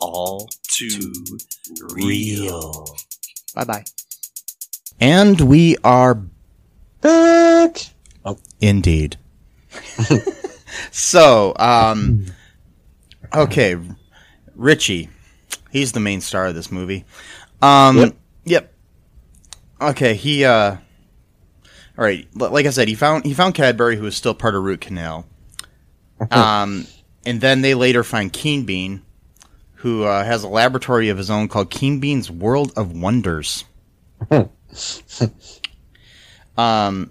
[0.00, 1.12] all Too
[1.94, 2.96] real.
[3.54, 3.84] Bye bye.
[5.00, 6.22] And we are
[7.06, 7.76] Back.
[8.60, 9.16] Indeed.
[10.90, 12.26] so, um,
[13.32, 13.76] okay,
[14.56, 15.08] Richie,
[15.70, 17.04] he's the main star of this movie.
[17.62, 18.16] Um, yep.
[18.44, 18.74] Yep.
[19.82, 20.76] Okay, he, uh,
[21.96, 24.64] all right, like I said, he found, he found Cadbury, who was still part of
[24.64, 25.26] Root Canal.
[26.30, 26.86] Um,
[27.24, 29.02] and then they later find Keen Bean,
[29.74, 33.64] who, uh, has a laboratory of his own called Keen Bean's World of Wonders.
[36.56, 37.10] um,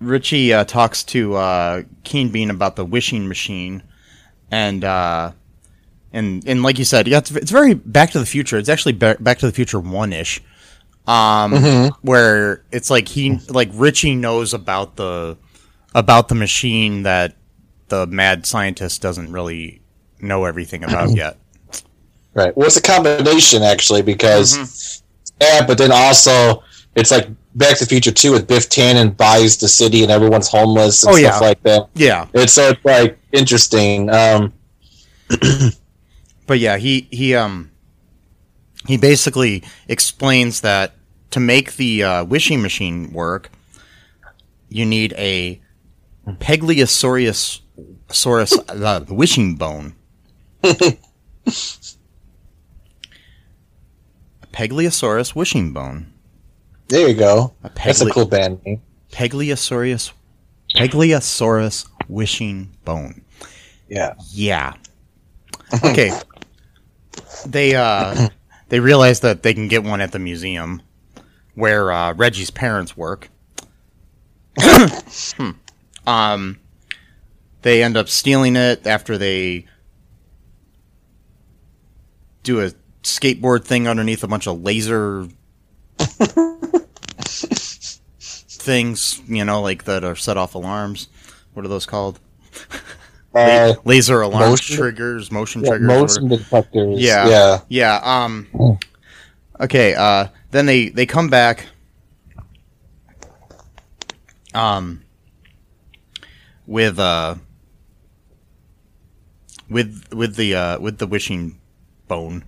[0.00, 3.82] Richie uh, talks to uh, Keen Bean about the wishing machine,
[4.50, 5.32] and uh,
[6.12, 8.58] and and like you said, yeah, it's, it's very Back to the Future.
[8.58, 10.42] It's actually Ba- Back to the Future one ish,
[11.06, 15.36] um, where it's like he like Richie knows about the
[15.94, 17.36] about the machine that
[17.88, 19.82] the mad scientist doesn't really
[20.20, 21.36] know everything about yet.
[22.32, 22.56] Right.
[22.56, 25.02] Well, it's a combination actually because
[25.40, 26.62] yeah, but then also
[27.00, 30.48] it's like Back to the Future Two with Biff Tannen buys the city and everyone's
[30.48, 31.46] homeless and Oh, stuff yeah.
[31.48, 31.88] like that.
[31.94, 34.08] Yeah, It's so it's like interesting.
[34.10, 34.52] Um,
[36.46, 37.70] but yeah, he he um
[38.86, 40.94] he basically explains that
[41.32, 43.50] to make the uh, wishing machine work,
[44.68, 45.60] you need a
[46.26, 47.60] Pegliosaurus
[48.08, 49.94] saurus uh, wishing bone.
[50.62, 50.96] a
[54.52, 56.09] Pegliosaurus wishing bone.
[56.90, 57.54] There you go.
[57.64, 58.82] A That's a cool band name.
[59.12, 60.12] Pegliosaurus
[60.74, 63.22] Pegliosaurus wishing bone.
[63.88, 64.14] Yeah.
[64.30, 64.74] Yeah.
[65.82, 66.12] Okay.
[67.46, 68.28] they uh
[68.68, 70.82] they realize that they can get one at the museum
[71.54, 73.28] where uh, Reggie's parents work.
[75.36, 75.50] Hmm.
[76.06, 76.58] Um,
[77.62, 79.66] they end up stealing it after they
[82.42, 82.72] do a
[83.02, 85.28] skateboard thing underneath a bunch of laser
[88.60, 91.08] things, you know, like that are set off alarms.
[91.54, 92.20] What are those called?
[93.32, 95.86] Uh, laser alarm motion- triggers, motion yeah, triggers.
[95.86, 96.42] motion whatever.
[96.42, 97.00] detectors.
[97.00, 97.28] Yeah.
[97.28, 97.58] Yeah.
[97.68, 98.00] Yeah.
[98.02, 98.48] Um.
[99.60, 99.94] Okay.
[99.94, 100.26] Uh.
[100.50, 101.66] Then they they come back.
[104.52, 105.02] Um.
[106.66, 107.36] With uh.
[109.68, 111.60] With with the uh with the wishing
[112.08, 112.42] bone.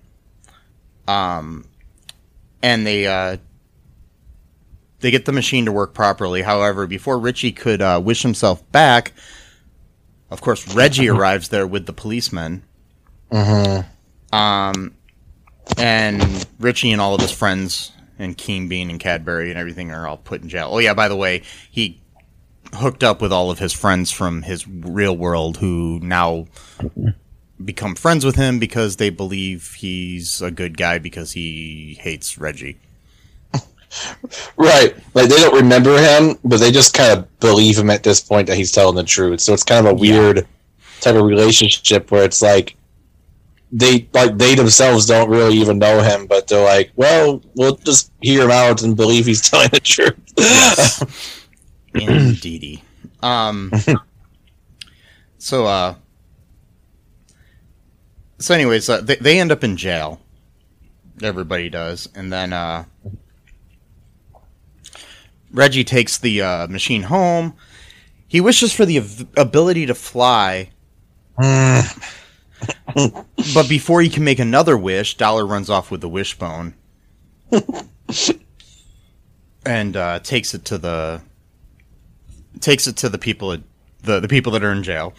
[1.06, 1.64] Um.
[2.60, 3.36] And they uh.
[5.02, 6.42] They get the machine to work properly.
[6.42, 9.12] However, before Richie could uh, wish himself back,
[10.30, 12.62] of course, Reggie arrives there with the policemen.
[13.30, 14.34] Mm-hmm.
[14.34, 14.94] Um,
[15.76, 20.16] and Richie and all of his friends and Keenbean and Cadbury and everything are all
[20.16, 20.68] put in jail.
[20.70, 22.00] Oh yeah, by the way, he
[22.74, 26.46] hooked up with all of his friends from his real world who now
[27.62, 32.78] become friends with him because they believe he's a good guy because he hates Reggie.
[34.56, 34.94] Right.
[35.14, 38.46] Like they don't remember him, but they just kind of believe him at this point
[38.48, 39.40] that he's telling the truth.
[39.40, 40.46] So it's kind of a weird
[41.00, 42.76] type of relationship where it's like
[43.72, 48.12] they like they themselves don't really even know him, but they're like, well, we'll just
[48.20, 50.14] hear him out and believe he's telling the truth.
[50.36, 51.46] Yes.
[51.94, 52.82] Indeedy.
[53.22, 53.72] Um.
[55.38, 55.96] So, uh.
[58.38, 60.20] So, anyways, uh, they they end up in jail.
[61.20, 62.84] Everybody does, and then uh.
[65.52, 67.54] Reggie takes the uh, machine home.
[68.26, 70.70] He wishes for the av- ability to fly,
[71.36, 71.84] but
[73.68, 76.74] before he can make another wish, Dollar runs off with the wishbone
[79.66, 81.20] and uh, takes it to the
[82.60, 83.56] takes it to the people
[84.02, 85.14] the the people that are in jail.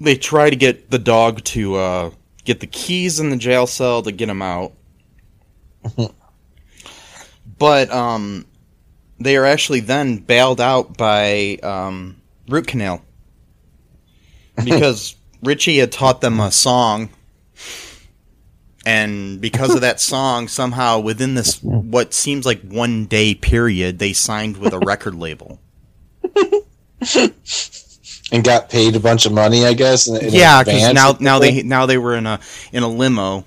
[0.00, 2.10] They try to get the dog to uh,
[2.44, 4.72] get the keys in the jail cell to get him out,
[7.58, 8.46] but um,
[9.18, 13.02] they are actually then bailed out by um, root canal
[14.64, 17.10] because Richie had taught them a song.
[18.86, 24.12] And because of that song, somehow within this what seems like one day period, they
[24.12, 25.60] signed with a record label.
[28.32, 30.08] and got paid a bunch of money, I guess.
[30.08, 32.40] Yeah, because now now they now they were in a
[32.72, 33.44] in a limo.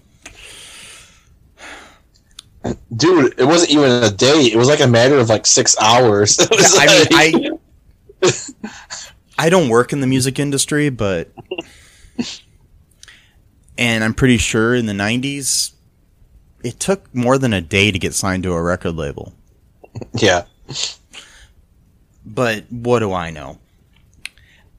[2.96, 4.42] Dude, it wasn't even a day.
[4.52, 6.38] It was like a matter of like six hours.
[6.42, 6.86] It was I
[7.40, 7.60] mean,
[9.40, 11.30] I I don't work in the music industry, but
[13.78, 15.72] and I'm pretty sure in the '90s,
[16.64, 19.34] it took more than a day to get signed to a record label.
[20.16, 20.46] yeah.
[22.26, 23.58] But what do I know?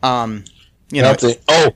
[0.03, 0.45] Um,
[0.91, 1.71] you know, Nothing- oh,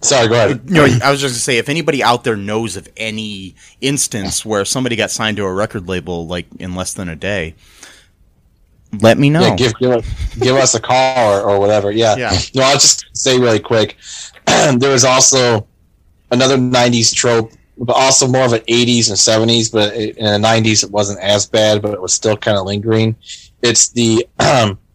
[0.00, 0.28] sorry.
[0.28, 0.70] Go ahead.
[0.70, 4.64] know, I was just gonna say, if anybody out there knows of any instance where
[4.64, 7.54] somebody got signed to a record label like in less than a day,
[9.00, 9.40] let me know.
[9.40, 11.90] Yeah, give give us, give us a call or, or whatever.
[11.90, 12.16] Yeah.
[12.16, 12.36] Yeah.
[12.54, 13.96] No, I'll just say really quick.
[14.46, 15.66] there was also
[16.30, 19.72] another '90s trope, but also more of an '80s and '70s.
[19.72, 23.16] But in the '90s, it wasn't as bad, but it was still kind of lingering.
[23.62, 24.78] It's the um,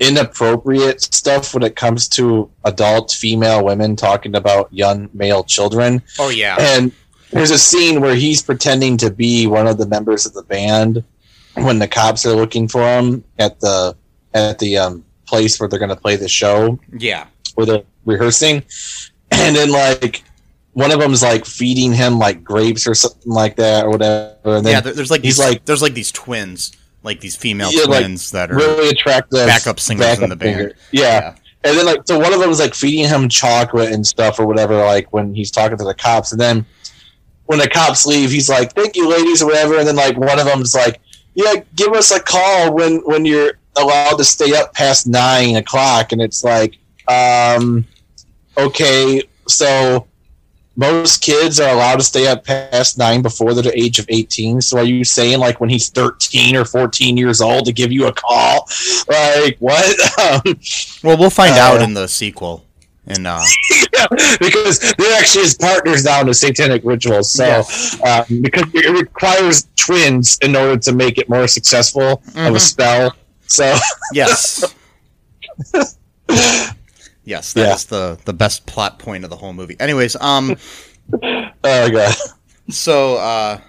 [0.00, 6.02] inappropriate stuff when it comes to adult female women talking about young male children.
[6.18, 6.92] oh yeah, And
[7.30, 11.02] there's a scene where he's pretending to be one of the members of the band
[11.54, 13.96] when the cops are looking for him at the
[14.34, 16.78] at the um, place where they're going to play the show.
[16.96, 18.62] Yeah, where they're rehearsing,
[19.30, 20.22] and then like
[20.74, 24.66] one of them's like feeding him like grapes or something like that or whatever, and
[24.66, 24.80] then yeah.
[24.92, 26.72] There's like he's these, like- there's like these twins,
[27.06, 30.56] like these female Yeah, like, twins that are really attractive backup singers in the band.
[30.56, 30.72] singer.
[30.90, 31.36] Yeah.
[31.64, 34.46] And then like so one of them is like feeding him chocolate and stuff or
[34.46, 36.66] whatever, like when he's talking to the cops, and then
[37.46, 40.38] when the cops leave, he's like, "Thank you, ladies," or whatever, and then like one
[40.38, 41.00] of them's like,
[41.34, 46.12] "Yeah, give us a call when when you're allowed to stay up past nine o'clock,"
[46.12, 46.76] and it's like,
[47.08, 47.84] um,
[48.58, 50.06] okay, so
[50.76, 54.76] most kids are allowed to stay up past nine before the age of 18 so
[54.78, 58.12] are you saying like when he's 13 or 14 years old to give you a
[58.12, 58.68] call
[59.08, 59.86] like what
[60.20, 60.54] um,
[61.02, 62.62] Well, we'll find Uh, out in the sequel.
[63.08, 63.40] And uh,
[64.40, 68.00] because they're actually his partners now in the satanic rituals so Yes.
[68.02, 72.56] um, because it requires twins in order to make it more successful of Mhm.
[72.56, 73.14] a spell
[73.46, 73.76] so
[74.12, 74.64] yes,
[77.26, 77.98] yes, that is Yeah.
[77.98, 79.76] the the best plot point of the whole movie.
[79.78, 80.56] Anyways, um,
[81.22, 81.50] oh
[81.90, 82.14] god
[82.70, 83.60] so uh,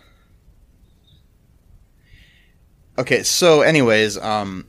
[2.99, 4.65] Okay, so anyways, um,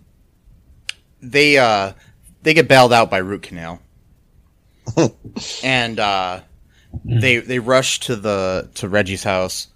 [1.22, 1.92] they uh,
[2.42, 3.80] they get bailed out by root canal,
[5.64, 6.40] and uh,
[7.04, 9.68] they they rush to the to Reggie's house,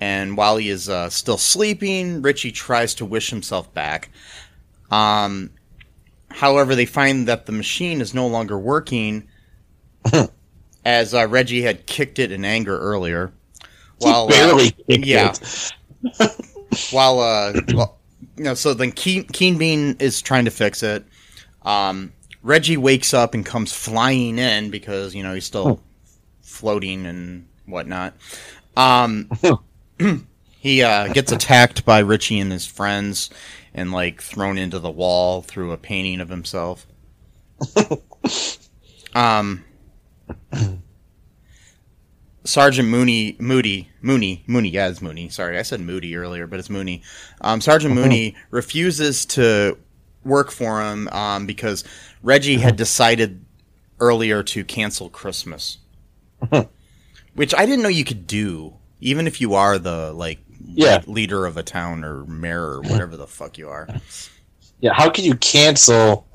[0.00, 4.10] and while he is uh, still sleeping, Richie tries to wish himself back.
[4.90, 5.50] Um,
[6.32, 9.28] however, they find that the machine is no longer working,
[10.84, 13.32] as uh, Reggie had kicked it in anger earlier.
[13.98, 15.32] While, uh, barely kicked yeah.
[15.32, 15.72] it.
[16.90, 17.98] while uh well,
[18.36, 21.04] you know so then Keen, Keenbean is trying to fix it
[21.62, 22.12] um
[22.42, 25.80] reggie wakes up and comes flying in because you know he's still
[26.40, 28.14] floating and whatnot
[28.76, 29.28] um
[30.58, 33.30] he uh gets attacked by richie and his friends
[33.74, 36.86] and like thrown into the wall through a painting of himself.
[39.14, 39.62] Um
[42.44, 45.28] Sergeant Mooney, Moody, Mooney, Mooney, yeah, it's Mooney.
[45.28, 47.02] Sorry, I said Moody earlier, but it's Mooney.
[47.40, 49.78] Um, Sergeant Mooney refuses to
[50.24, 51.84] work for him um, because
[52.22, 53.44] Reggie had decided
[54.00, 55.78] earlier to cancel Christmas,
[57.34, 61.02] which I didn't know you could do, even if you are the like Yeah.
[61.06, 63.88] le- leader of a town or mayor or whatever the fuck you are.
[64.80, 66.26] Yeah, how can you cancel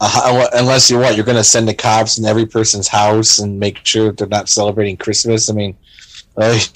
[0.00, 1.16] uh, unless you what?
[1.16, 4.48] You're going to send the cops in every person's house and make sure they're not
[4.48, 5.50] celebrating Christmas.
[5.50, 5.76] I mean,
[6.36, 6.68] like,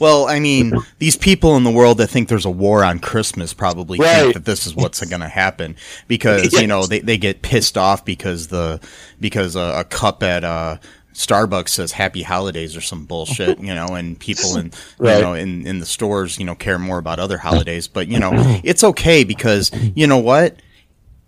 [0.00, 3.54] Well, I mean, these people in the world that think there's a war on Christmas
[3.54, 4.22] probably Right.
[4.22, 5.76] think that this is what's going to happen
[6.08, 8.80] because you know they, they get pissed off because the
[9.20, 10.78] because a, a cup at uh,
[11.16, 14.66] Starbucks says Happy Holidays or some bullshit, you know, and people in
[15.00, 18.18] you know in in the stores you know care more about other holidays, but you
[18.18, 18.30] know
[18.62, 20.56] it's okay because you know what,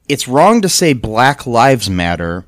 [0.08, 2.44] it's wrong to say Black Lives Matter.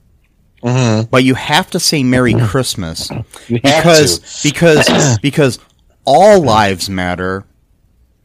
[1.11, 3.11] But you have to say Merry Christmas
[3.49, 5.59] because because because
[6.05, 7.45] all lives matter,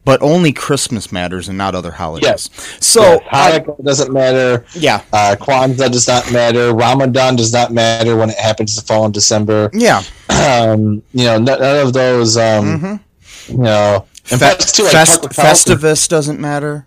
[0.06, 2.26] but only Christmas matters and not other holidays.
[2.26, 2.78] Yes.
[2.80, 4.64] So I- Hanukkah doesn't matter.
[4.74, 6.72] yeah, Uh, Kwanzaa does not matter.
[6.72, 9.68] Ramadan does not matter when it happens to fall in December.
[9.74, 10.02] yeah.
[10.30, 12.36] Um, you know, none, none of those.
[12.38, 13.00] Um,
[13.48, 16.86] You know, Fe- too, like Fest- Festivus doesn't matter.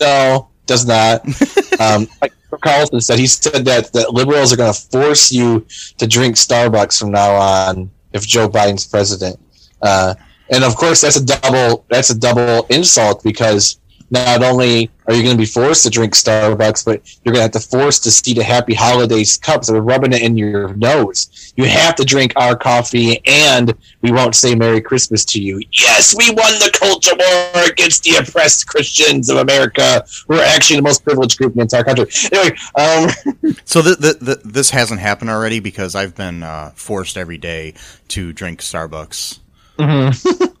[0.00, 1.24] No, does not.
[1.80, 2.32] um, like
[2.62, 5.64] Carlson said, he said that, that liberals are going to force you
[5.98, 9.38] to drink Starbucks from now on if Joe Biden's president.
[9.82, 10.14] Uh,
[10.50, 13.78] and of course, that's a double that's a double insult because
[14.10, 17.58] not only are you going to be forced to drink Starbucks, but you're going to
[17.58, 19.68] have to force to see the Happy Holidays cups.
[19.68, 21.52] They're rubbing it in your nose.
[21.56, 25.60] You have to drink our coffee, and we won't say Merry Christmas to you.
[25.72, 30.04] Yes, we won the culture war against the oppressed Christians of America.
[30.28, 32.06] We're actually the most privileged group in the entire country.
[32.32, 37.16] Anyway, um, So th- th- th- this hasn't happened already because I've been uh, forced
[37.16, 37.74] every day
[38.08, 39.40] to drink Starbucks.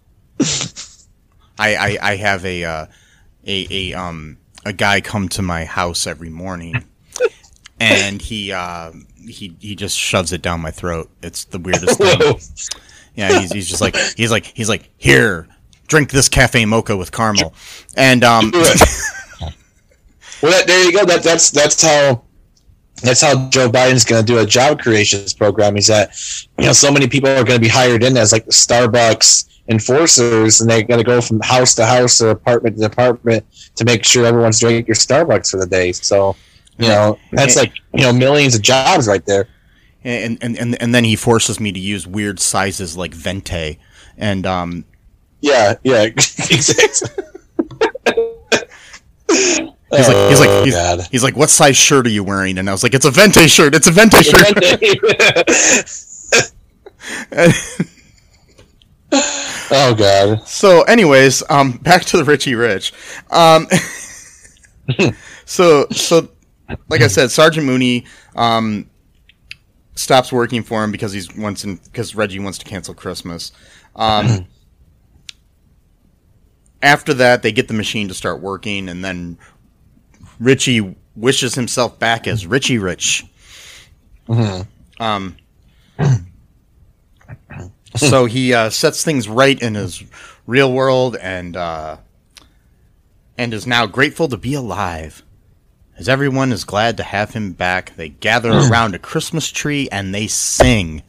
[1.58, 2.86] I, I I have a uh,
[3.46, 6.84] a a um a guy come to my house every morning,
[7.80, 8.92] and he uh,
[9.26, 11.10] he he just shoves it down my throat.
[11.22, 12.38] It's the weirdest thing.
[13.14, 15.48] Yeah, he's, he's just like he's like he's like here,
[15.86, 17.54] drink this cafe mocha with caramel,
[17.96, 18.62] and um well,
[20.42, 21.06] that, there you go.
[21.06, 22.25] That that's that's how
[23.02, 25.76] that's how Joe Biden's going to do a job creations program.
[25.76, 26.16] Is that
[26.58, 30.60] you know so many people are going to be hired in as like Starbucks enforcers,
[30.60, 33.44] and they're going to go from house to house or apartment to apartment
[33.76, 35.92] to make sure everyone's drinking your Starbucks for the day.
[35.92, 36.36] So
[36.78, 39.48] you know that's like you know millions of jobs right there.
[40.04, 43.78] and and and, and then he forces me to use weird sizes like venti,
[44.16, 44.84] and um
[45.40, 46.06] Yeah, yeah,
[46.50, 47.26] exactly.
[49.90, 52.58] He's like he's like Oh, he's, he's like what size shirt are you wearing?
[52.58, 53.74] And I was like it's a venti shirt.
[53.74, 54.58] It's a venti shirt.
[59.12, 60.46] oh god.
[60.46, 62.92] So, anyways, um, back to the Richie Rich.
[63.30, 63.66] Um,
[65.44, 66.28] so, so,
[66.88, 68.90] like I said, Sergeant Mooney um,
[69.94, 73.52] stops working for him because he's wants in, because Reggie wants to cancel Christmas.
[73.94, 74.46] Um,
[76.82, 79.38] after that, they get the machine to start working, and then
[80.38, 83.24] Richie wishes himself back as Richie Rich.
[84.98, 85.36] Um,
[87.96, 90.02] so he uh, sets things right in his
[90.46, 91.96] real world and uh,
[93.38, 95.22] and is now grateful to be alive.
[95.98, 100.14] As everyone is glad to have him back, they gather around a Christmas tree and
[100.14, 101.02] they sing.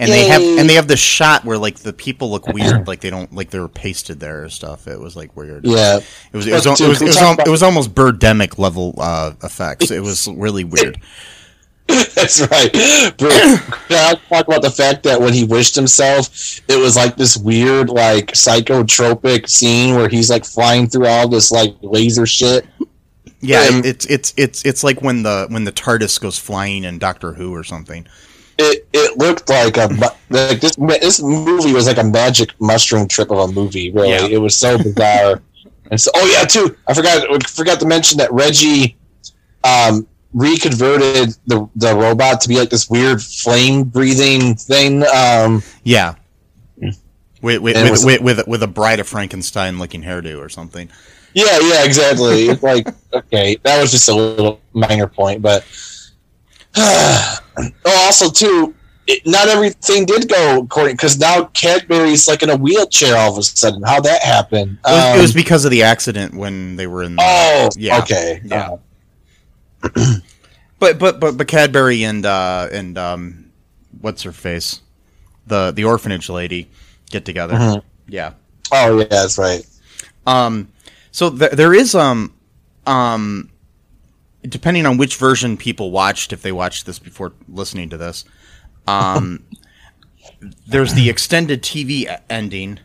[0.00, 3.00] And they have and they have this shot where like the people look weird, like
[3.00, 4.86] they don't like they were pasted there or stuff.
[4.86, 5.64] It was like weird.
[5.66, 5.96] Yeah.
[5.96, 8.58] It was it was, it was, it was, talked al- about- it was almost birdemic
[8.58, 9.90] level uh, effects.
[9.90, 11.00] It was really weird.
[11.88, 12.70] That's right.
[13.18, 13.32] But
[13.88, 17.36] can I talk about the fact that when he wished himself, it was like this
[17.36, 22.66] weird, like psychotropic scene where he's like flying through all this like laser shit.
[23.40, 26.98] Yeah, Um, it's it's it's it's like when the when the TARDIS goes flying in
[26.98, 28.06] Doctor Who or something.
[28.58, 29.86] It it looked like a
[30.30, 33.90] like this this movie was like a magic mushroom trip of a movie.
[33.92, 34.26] Really, Yeah.
[34.26, 35.40] it was so bizarre.
[35.90, 36.76] and so, oh yeah, too.
[36.88, 38.96] I forgot I forgot to mention that Reggie
[39.64, 45.04] um, reconverted the the robot to be like this weird flame breathing thing.
[45.14, 46.14] Um, Yeah.
[47.40, 50.88] With with, with, was- with, with, with a Bride of Frankenstein looking hairdo or something.
[51.34, 52.48] Yeah, yeah, exactly.
[52.48, 55.64] It's like okay, that was just a little minor point, but
[56.76, 57.38] oh,
[57.86, 58.74] also too,
[59.06, 63.38] it, not everything did go according because now Cadbury's like in a wheelchair all of
[63.38, 63.82] a sudden.
[63.82, 64.78] How that happened?
[64.86, 67.16] It was, it Um, was because of the accident when they were in.
[67.16, 67.98] The, oh, yeah.
[68.00, 68.76] okay, Yeah.
[69.82, 70.16] Uh,
[70.80, 73.50] But but but but Cadbury and uh and um
[74.00, 74.80] what's her face?
[75.46, 76.68] The the orphanage lady
[77.10, 77.54] get together.
[77.54, 77.82] Mhm.
[78.06, 78.34] Yeah.
[78.72, 79.66] oh yeah, that's right.
[80.26, 80.68] Um
[81.10, 82.32] so th- there is um
[82.86, 83.50] um
[84.42, 88.24] depending on which version people watched if they watched this before listening to this.
[88.86, 89.44] Um
[90.66, 92.78] there's the extended TV ending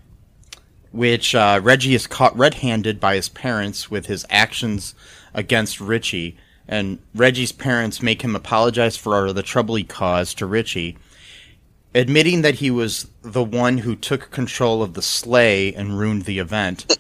[0.94, 4.94] which uh, Reggie is caught red-handed by his parents with his actions
[5.34, 6.38] against Richie,
[6.68, 10.98] and Reggie's parents make him apologize for the trouble he caused to Richie,
[11.96, 16.38] admitting that he was the one who took control of the sleigh and ruined the
[16.38, 16.96] event.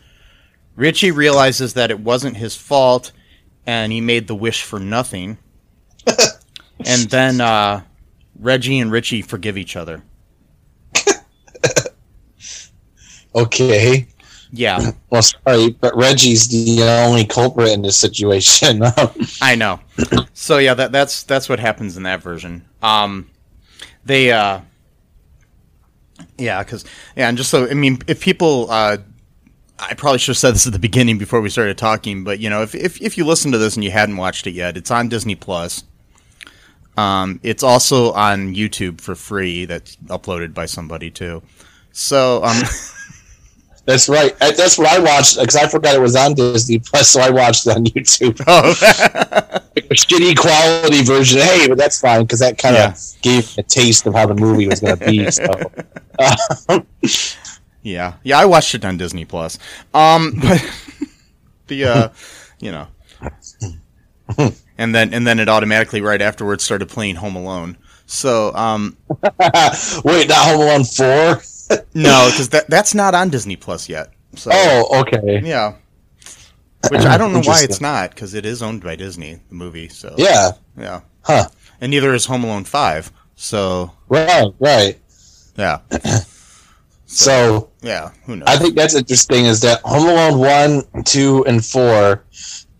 [0.76, 3.12] Richie realizes that it wasn't his fault,
[3.66, 5.38] and he made the wish for nothing.
[6.86, 7.82] and then uh,
[8.40, 10.04] Reggie and Richie forgive each other.
[13.36, 14.08] Okay.
[14.52, 14.92] Yeah.
[15.10, 18.82] Well, sorry, but Reggie's the only culprit in this situation.
[19.42, 19.80] I know.
[20.34, 22.66] So yeah, that that's that's what happens in that version.
[22.82, 23.30] Um,
[24.04, 24.62] they uh,
[26.40, 26.84] yeah, because
[27.16, 28.98] yeah, and just so I mean, if people uh,
[29.90, 32.50] I probably should have said this at the beginning before we started talking, but you
[32.50, 34.92] know, if if if you listen to this and you hadn't watched it yet, it's
[34.92, 35.84] on Disney Plus.
[36.96, 39.66] Um, it's also on YouTube for free.
[39.66, 41.42] That's uploaded by somebody too.
[41.92, 42.56] So um,
[43.86, 44.38] that's right.
[44.40, 47.66] That's what I watched because I forgot it was on Disney Plus, so I watched
[47.68, 48.42] it on YouTube.
[48.48, 51.40] oh, Like a shitty quality version.
[51.42, 52.96] Hey, but that's fine because that kind of Yeah.
[53.24, 55.32] gave a taste of how the movie was going to be.
[55.32, 55.48] So,
[57.84, 59.60] Yeah, yeah, I watched it on Disney Plus.
[59.94, 60.64] Um, but
[61.68, 62.10] the uh,
[62.60, 62.88] you know,
[64.78, 67.78] and then and then it automatically right afterwards started playing Home Alone.
[68.06, 68.98] So um,
[70.04, 71.42] wait, not Home Alone four?
[71.94, 74.12] no, because that that's not on Disney Plus yet.
[74.36, 75.42] So Oh, okay.
[75.44, 75.76] yeah,
[76.90, 79.90] which I don't know why it's not because it is owned by Disney, the movie.
[79.90, 80.52] So Yeah.
[80.78, 81.50] yeah, Huh.
[81.82, 83.12] and neither is Home Alone Five.
[83.36, 84.48] So Right.
[84.60, 85.00] Right.
[85.58, 85.80] yeah,
[87.14, 88.48] So yeah, who knows?
[88.48, 92.24] I think that's interesting is that Home Alone one, two, and four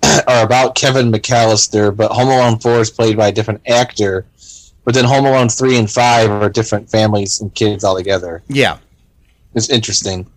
[0.28, 4.26] are about Kevin McAllister, but Home Alone four is played by a different actor.
[4.86, 8.44] But then Home Alone three and five are different families and kids all together.
[8.50, 8.80] yeah,
[9.54, 10.28] It's interesting.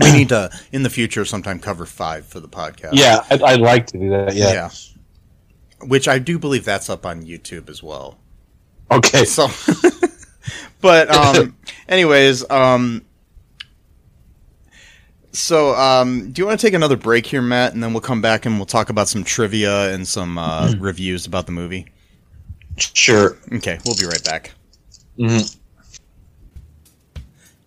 [0.00, 2.90] we need to in the future sometime cover five for the podcast.
[2.92, 4.34] Yeah, I'd, I'd like to do that.
[4.36, 4.52] Yeah.
[4.52, 4.70] yeah.
[5.80, 8.18] Which I do believe that's up on YouTube as well.
[8.90, 9.24] Okay.
[9.24, 9.48] So,
[10.80, 11.56] but um,
[11.88, 13.04] anyways, um,
[15.32, 18.20] so um, do you want to take another break here, Matt, and then we'll come
[18.20, 21.86] back and we'll talk about some trivia and some uh, reviews about the movie.
[22.76, 23.36] Sure.
[23.52, 24.52] Okay, we'll be right back.
[25.18, 25.56] Mhm.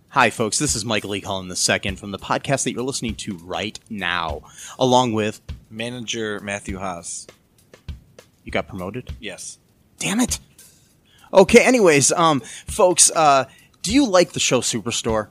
[0.09, 0.57] Hi, folks.
[0.59, 1.21] This is Michael E.
[1.21, 4.41] Cullen II from the podcast that you're listening to right now,
[4.79, 7.27] along with Manager Matthew Haas.
[8.43, 9.11] you got promoted.
[9.19, 9.57] Yes.
[9.99, 10.39] Damn it.
[11.33, 11.63] Okay.
[11.65, 13.45] Anyways, um, folks, uh,
[13.81, 15.27] do you like the show Superstore?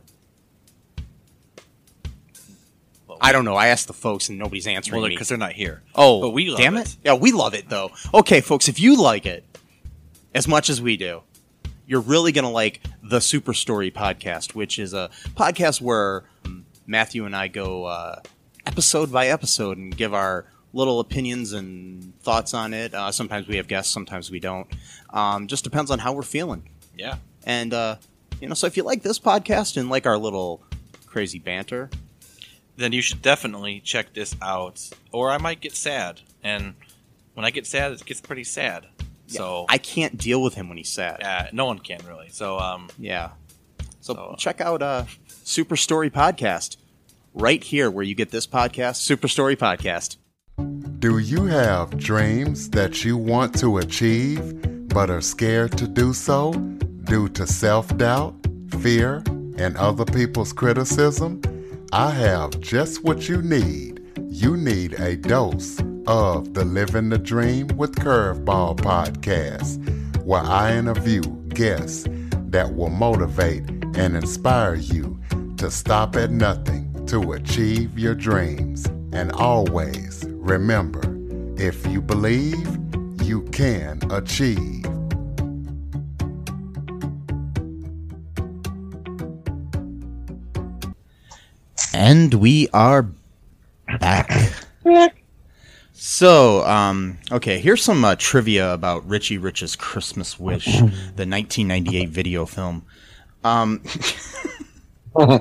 [3.20, 3.54] I don't know.
[3.56, 5.14] I asked the folks and nobody's answering Well, me.
[5.14, 5.82] because they're not here.
[5.94, 6.86] Oh, but we love damn it.
[6.88, 6.96] it.
[7.04, 7.90] Yeah, we love it though.
[8.12, 9.44] Okay, folks, if you like it
[10.34, 11.22] as much as we do,
[11.86, 16.24] you're really gonna like the Super Story podcast, which is a podcast where
[16.86, 18.20] Matthew and I go uh,
[18.66, 22.94] episode by episode and give our little opinions and thoughts on it.
[22.94, 24.66] Uh, sometimes we have guests, sometimes we don't.
[25.10, 26.68] Um, just depends on how we're feeling.
[26.96, 27.16] Yeah.
[27.44, 27.96] And uh,
[28.40, 30.62] you know, so if you like this podcast and like our little
[31.06, 31.90] crazy banter,
[32.76, 36.20] Then you should definitely check this out, or I might get sad.
[36.42, 36.74] And
[37.34, 38.86] when I get sad, it gets pretty sad.
[39.26, 41.18] So I can't deal with him when he's sad.
[41.20, 42.28] yeah, no one can really.
[42.30, 43.30] So um, Yeah.
[44.00, 45.04] So So- check out uh
[45.44, 46.76] Super Story Podcast
[47.32, 50.16] right here where you get this podcast, Super Story Podcast.
[50.98, 54.60] Do you have dreams that you want to achieve?
[54.88, 56.52] but are scared to do so
[57.04, 58.32] due to self doubt,
[58.78, 59.24] fear,
[59.58, 61.40] and other people's criticism?
[61.96, 64.02] I have just what you need.
[64.28, 65.78] You need a dose
[66.08, 69.78] of the Living the Dream with Curveball podcast,
[70.24, 72.08] where I interview guests
[72.48, 75.20] that will motivate and inspire you
[75.58, 78.86] to stop at nothing to achieve your dreams.
[79.12, 81.02] And always remember
[81.56, 82.76] if you believe,
[83.22, 84.84] you can achieve.
[91.96, 93.08] And we are
[94.00, 94.52] back.
[95.92, 102.46] So, um, okay, here's some uh, trivia about Richie Rich's Christmas Wish, the 1998 video
[102.46, 102.84] film.
[103.44, 103.80] Um,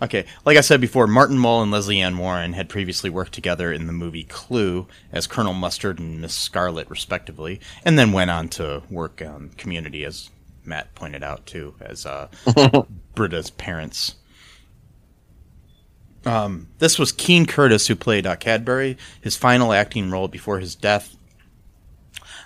[0.00, 3.72] okay, like I said before, Martin Mull and Lesley Ann Warren had previously worked together
[3.72, 8.48] in the movie Clue as Colonel Mustard and Miss Scarlet, respectively, and then went on
[8.50, 10.30] to work on Community, as
[10.64, 12.28] Matt pointed out, too, as uh,
[13.16, 14.14] Britta's parents.
[16.24, 20.74] Um, this was Keene Curtis who played uh, Cadbury, his final acting role before his
[20.74, 21.16] death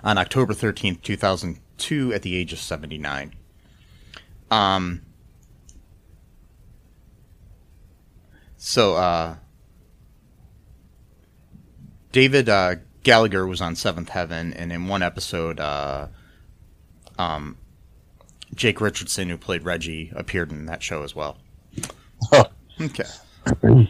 [0.04, 3.34] on October 13th, 2002, at the age of 79.
[4.50, 5.02] Um,
[8.56, 9.36] so, uh,
[12.12, 16.06] David uh, Gallagher was on Seventh Heaven, and in one episode, uh,
[17.18, 17.56] um,
[18.54, 21.38] Jake Richardson, who played Reggie, appeared in that show as well.
[22.32, 22.44] Oh.
[22.80, 23.04] Okay.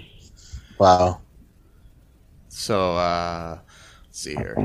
[0.78, 1.20] Wow.
[2.48, 3.58] So, uh,
[4.04, 4.60] let's see here.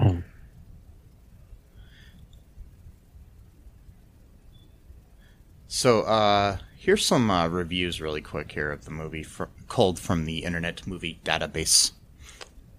[5.68, 10.26] So, uh, here's some uh, reviews really quick here of the movie, fr- culled from
[10.26, 11.92] the Internet Movie Database.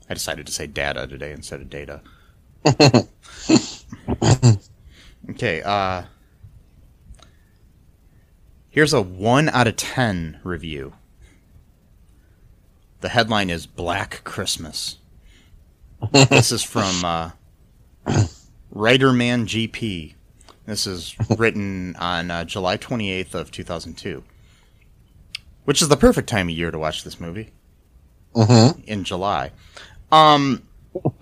[0.09, 2.03] I decided to say data today instead of data.
[5.31, 6.03] okay, uh,
[8.71, 10.95] here's a 1 out of 10 review.
[13.01, 14.99] The headline is Black Christmas.
[16.13, 17.31] this is from uh,
[18.75, 20.15] Writerman GP.
[20.67, 24.23] This is written on uh, July 28th of 2002,
[25.65, 27.51] which is the perfect time of year to watch this movie.
[28.87, 29.53] In July.
[30.13, 30.63] Um.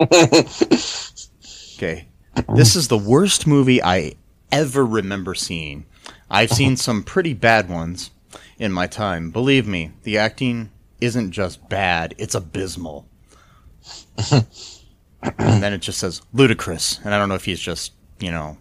[0.02, 2.08] okay,
[2.54, 4.14] this is the worst movie I
[4.50, 5.86] ever remember seeing.
[6.28, 8.10] I've seen some pretty bad ones
[8.58, 9.30] in my time.
[9.30, 10.70] Believe me, the acting
[11.00, 13.08] isn't just bad, it's abysmal.
[14.32, 17.00] and then it just says ludicrous.
[17.04, 18.56] And I don't know if he's just, you know,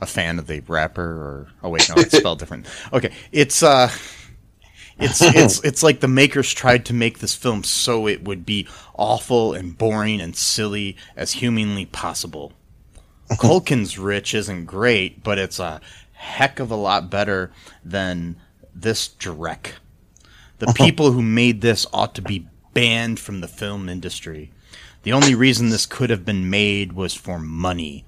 [0.00, 2.66] a fan of the rapper or oh wait, no, it's spelled different.
[2.92, 3.12] Okay.
[3.32, 3.90] It's uh
[4.98, 8.66] it's it's it's like the makers tried to make this film so it would be
[8.94, 12.52] awful and boring and silly as humanly possible.
[13.32, 15.80] Culkin's Rich isn't great, but it's a
[16.12, 17.52] heck of a lot better
[17.84, 18.36] than
[18.74, 19.72] this dreck.
[20.60, 24.52] The people who made this ought to be banned from the film industry.
[25.02, 28.04] The only reason this could have been made was for money.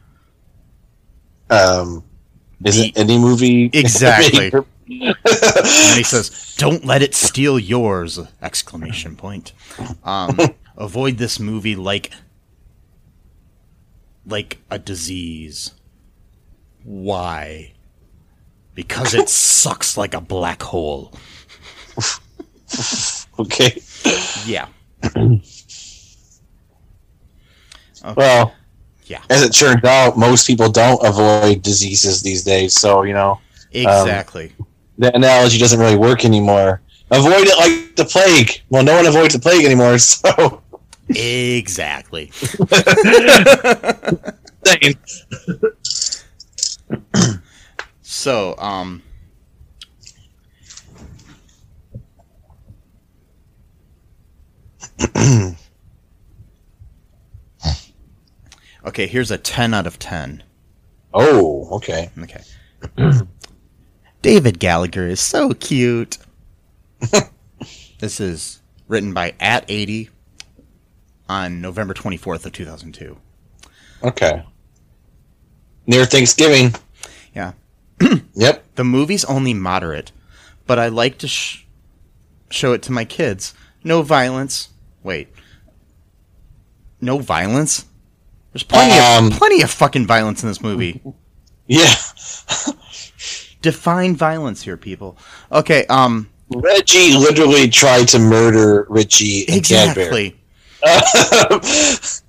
[1.50, 2.05] Um,
[2.64, 3.70] is The- it any movie?
[3.72, 4.53] Exactly.
[4.88, 9.53] And he says, "Don't let it steal yours!" Exclamation point.
[10.05, 10.36] Um,
[10.76, 12.11] avoid this movie like
[14.26, 15.72] like a disease.
[16.84, 17.72] Why?
[18.74, 21.12] Because it sucks like a black hole.
[23.38, 23.80] okay.
[24.46, 24.66] Yeah.
[28.16, 28.52] Well,
[29.06, 29.20] Yeah.
[29.30, 32.74] as it turns out, most people don't avoid diseases these days.
[32.74, 33.40] So you know
[33.72, 34.52] Exactly.
[34.98, 36.80] the analogy doesn't really work anymore.
[37.10, 38.62] Avoid it like the plague.
[38.70, 39.96] Well, no one avoids the plague anymore.
[40.08, 40.62] So
[41.08, 42.30] exactly.
[48.02, 49.02] So, um,
[58.86, 60.43] okay, here's a 10 out of 10.
[61.14, 62.11] Oh, okay.
[62.18, 62.43] Okay.
[64.22, 66.18] David Gallagher is so cute.
[67.99, 70.11] this is written by at 80
[71.28, 73.16] on November 24th of 2002.
[74.05, 74.45] Okay.
[75.86, 76.74] Near Thanksgiving.
[77.34, 77.53] Yeah.
[78.34, 78.76] Yep.
[78.76, 80.11] The movie's only moderate,
[80.66, 81.66] but I like to sh-
[82.51, 83.55] show it to my kids.
[83.84, 84.70] No violence.
[85.03, 85.28] Wait.
[87.00, 87.86] No violence?
[88.53, 89.32] There's plenty Um.
[89.32, 91.00] of plenty of fucking violence in this movie.
[91.68, 91.94] Yeah.
[93.62, 95.16] Define violence here, people.
[95.53, 100.36] Okay, um Reggie literally tried to murder Richie and exactly.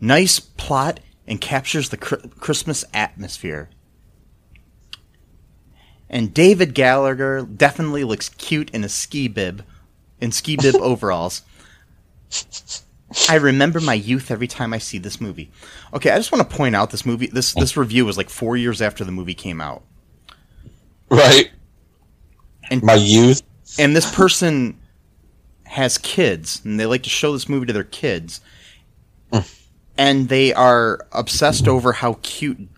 [0.00, 3.68] Nice plot and captures the cr- Christmas atmosphere.
[6.10, 9.64] And David Gallagher definitely looks cute in a ski bib,
[10.20, 11.42] in ski bib overalls.
[13.28, 15.50] I remember my youth every time I see this movie.
[15.94, 17.26] Okay, I just want to point out this movie.
[17.26, 19.82] This this review was like four years after the movie came out,
[21.08, 21.50] Right.
[22.70, 23.42] And- my youth.
[23.78, 24.78] and this person
[25.64, 28.40] has kids, and they like to show this movie to their kids,
[29.32, 29.66] mm.
[29.96, 32.68] and they are obsessed over how cute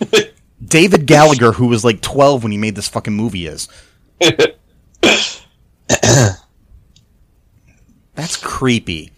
[0.64, 3.68] David Gallagher, who was like twelve when he made this fucking movie, is.
[8.14, 9.12] That's creepy.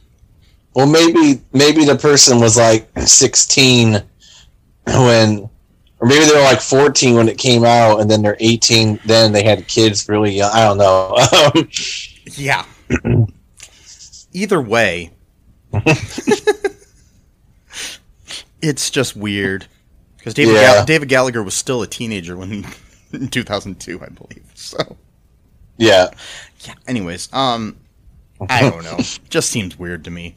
[0.74, 4.03] Well, maybe maybe the person was like 16
[4.86, 5.51] when,
[6.01, 9.01] or maybe they were like 14 when it came out, and then they're 18.
[9.05, 10.51] Then they had kids really young.
[10.53, 11.16] I don't know.
[12.36, 12.66] Yeah.
[14.34, 15.12] Either way,
[18.62, 19.66] it's just weird
[20.19, 20.75] because David Yeah.
[20.77, 22.66] Gall- David Gallagher was still a teenager when
[23.12, 24.45] in 2002, I believe.
[24.55, 24.97] So
[25.79, 26.11] yeah.
[26.61, 26.75] yeah.
[26.87, 27.77] Anyways, um,
[28.51, 28.99] I don't know.
[29.31, 30.35] just seems weird to me.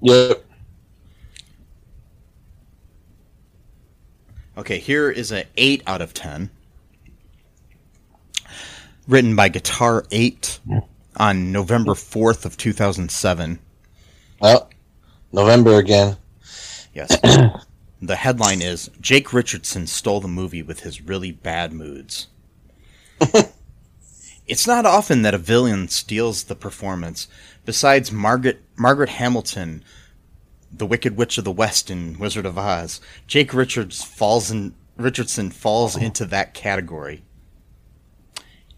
[0.00, 0.44] Yep.
[4.56, 6.50] Okay, here is a eight out of ten.
[9.06, 10.58] Written by Guitar Eight
[11.16, 13.60] on November fourth of two thousand seven.
[14.40, 14.68] Well,
[15.32, 16.16] November again.
[16.92, 17.16] Yes.
[18.00, 22.28] the headline is Jake Richardson stole the movie with his really bad moods.
[24.46, 27.28] it's not often that a villain steals the performance.
[27.64, 29.84] Besides Margaret Margaret Hamilton,
[30.72, 35.50] the Wicked Witch of the West in Wizard of Oz, Jake Richards falls in Richardson
[35.50, 36.00] falls oh.
[36.00, 37.22] into that category.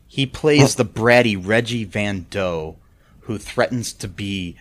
[0.06, 0.82] He plays oh.
[0.82, 2.76] the bratty Reggie Van Dough,
[3.20, 4.56] who threatens to be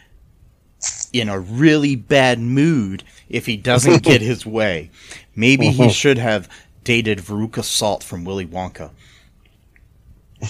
[1.11, 4.89] in a really bad mood if he doesn't get his way.
[5.35, 5.91] Maybe he uh-huh.
[5.91, 6.49] should have
[6.83, 8.91] dated Veruca Salt from Willy Wonka.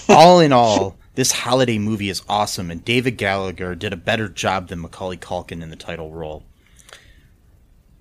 [0.08, 4.68] All in all, this holiday movie is awesome, and David Gallagher did a better job
[4.68, 6.44] than Macaulay Culkin in the title role.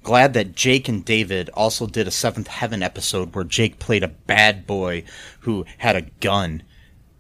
[0.03, 4.07] Glad that Jake and David also did a Seventh Heaven episode where Jake played a
[4.07, 5.03] bad boy
[5.41, 6.63] who had a gun.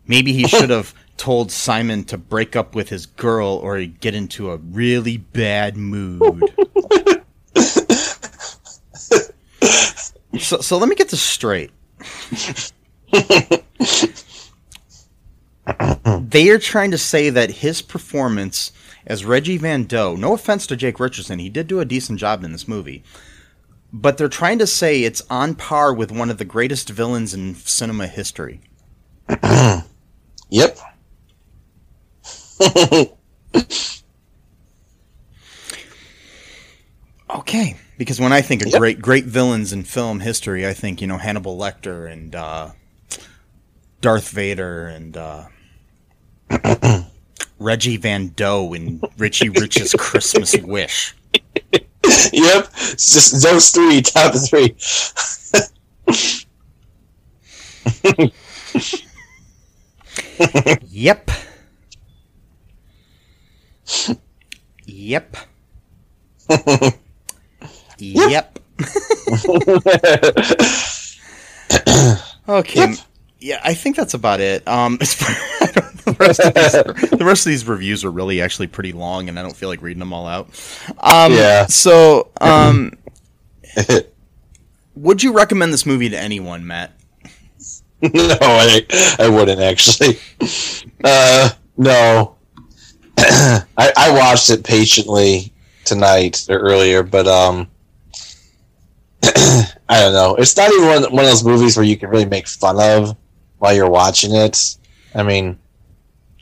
[0.07, 4.15] Maybe he should have told Simon to break up with his girl or he'd get
[4.15, 6.41] into a really bad mood.
[10.39, 11.71] so, so let me get this straight.
[16.21, 18.71] they are trying to say that his performance
[19.05, 22.43] as Reggie Van Dough, no offense to Jake Richardson, he did do a decent job
[22.43, 23.03] in this movie.
[23.91, 27.55] But they're trying to say it's on par with one of the greatest villains in
[27.55, 28.61] cinema history.
[30.49, 30.79] Yep.
[37.29, 38.79] Okay, because when I think of Yep.
[38.79, 42.71] great great villains in film history, I think you know Hannibal Lecter and uh,
[44.01, 45.45] Darth Vader and uh,
[47.59, 51.15] Reggie Van Dough in Richie Rich's Christmas Wish.
[52.33, 52.69] Yep.
[52.77, 54.75] It's just those three, top three.
[60.87, 61.31] Yep.
[64.99, 65.37] Yep.
[67.99, 68.59] yep.
[72.49, 72.93] okay.
[73.39, 74.67] Yeah, I think that's about it.
[74.67, 76.71] Um, the, rest of these,
[77.11, 79.81] the rest of these reviews are really actually pretty long, and I don't feel like
[79.81, 80.49] reading them all out.
[80.99, 81.65] Um, Yeah.
[81.67, 82.91] So, um,
[84.95, 86.91] would you recommend this movie to anyone, Matt?
[88.01, 90.19] no, I, I wouldn't actually.
[91.01, 92.35] Uh, no.
[93.77, 95.53] I, I watched it patiently
[95.85, 97.69] tonight or earlier, but um,
[99.23, 100.35] I don't know.
[100.35, 103.17] It's not even one, one of those movies where you can really make fun of
[103.57, 104.77] while you're watching it.
[105.13, 105.59] I mean,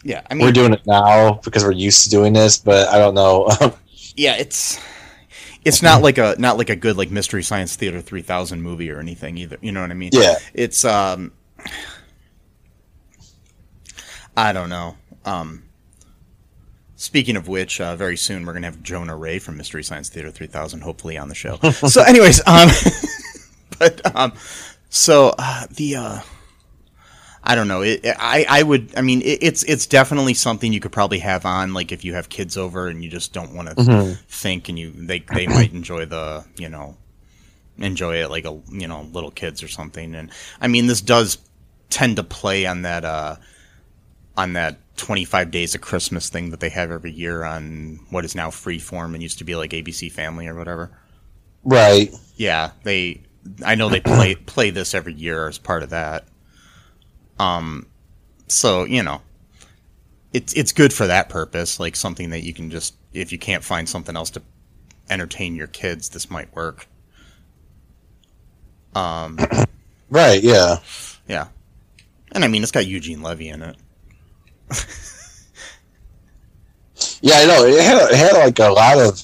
[0.04, 2.98] Yeah, I mean, we're doing it now because we're used to doing this, but I
[3.00, 3.48] don't know.
[4.16, 4.80] yeah, it's
[5.66, 9.00] it's not like a not like a good like Mystery Science Theater 3000 movie or
[9.00, 9.58] anything either.
[9.62, 10.14] You know what I mean?
[10.14, 11.34] yeah, It's um
[14.36, 14.98] I don't know.
[15.26, 15.66] Um
[17.00, 20.32] Speaking of which, uh, very soon we're gonna have Jonah Ray from Mystery Science Theater
[20.32, 21.58] 3000 hopefully on the show.
[21.72, 22.70] so, anyways, um,
[23.80, 24.34] but um,
[24.89, 26.20] so uh, the uh,
[27.43, 27.84] I don't know.
[27.84, 28.93] It, I I would.
[28.98, 32.16] I mean, it, it's it's definitely something you could probably have on, like if you
[32.16, 35.74] have kids over and you just don't want to think, and you they they might
[35.74, 36.98] enjoy the you know
[37.78, 40.16] enjoy it like a you know little kids or something.
[40.16, 41.38] And I mean, this does
[41.91, 43.36] tend to play on that uh
[44.36, 48.36] on that 25 Days of Christmas thing that they have every year on what is
[48.36, 50.91] now Freeform and used to be like ABC Family or whatever.
[51.64, 52.14] Right.
[52.36, 53.22] Yeah, they.
[53.66, 56.26] I know they play play this every year as part of that.
[57.39, 57.88] Um,
[58.48, 59.22] so you know,
[60.34, 61.80] it's it's good for that purpose.
[61.80, 64.41] Like something that you can just if you can't find something else to
[65.10, 66.88] entertain your kids, this might work.
[68.95, 69.38] Um,
[70.10, 70.41] Right.
[70.41, 70.78] Yeah.
[71.28, 71.48] yeah,
[72.32, 73.76] and I mean it's got Eugene Levy in it.
[77.22, 77.36] Yeah.
[77.38, 77.63] I know.
[77.65, 79.24] It had, it had like a lot of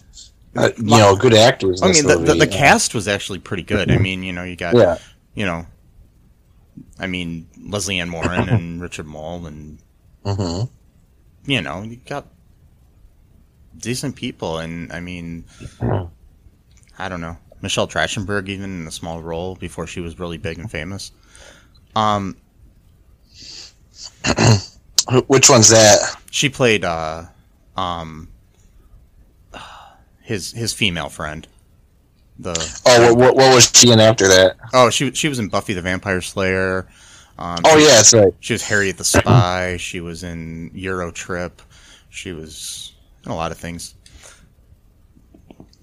[0.56, 1.82] uh, you know good actors.
[1.82, 2.52] In I mean, the, the, movie, the know.
[2.52, 3.90] cast was actually pretty good.
[3.92, 4.98] I mean, you know, you got Yeah.
[5.34, 5.66] you know,
[7.00, 9.80] I mean Lesley Ann Morin and Richard Mole and
[10.26, 10.64] hmm
[11.46, 12.28] you know, you got
[13.78, 15.44] decent people, and I mean,
[16.98, 20.58] I don't know, Michelle Trachtenberg even in a small role before she was really big
[20.60, 21.12] and famous.
[21.96, 22.38] Um,
[25.28, 26.16] Which one's that?
[26.32, 27.24] she played uh,
[27.76, 28.30] um,
[30.22, 31.48] his his female friend.
[32.40, 32.54] The
[32.86, 34.56] Oh, what, what, was she in after that?
[34.74, 36.88] oh, she she was in Buffy the Vampire Slayer.
[37.38, 38.34] Um, Oh yeah, that's right.
[38.40, 39.78] She was Harriet the Spy.
[39.78, 41.52] She was in EuroTrip.
[42.10, 42.94] She was
[43.26, 43.96] in a lot of things.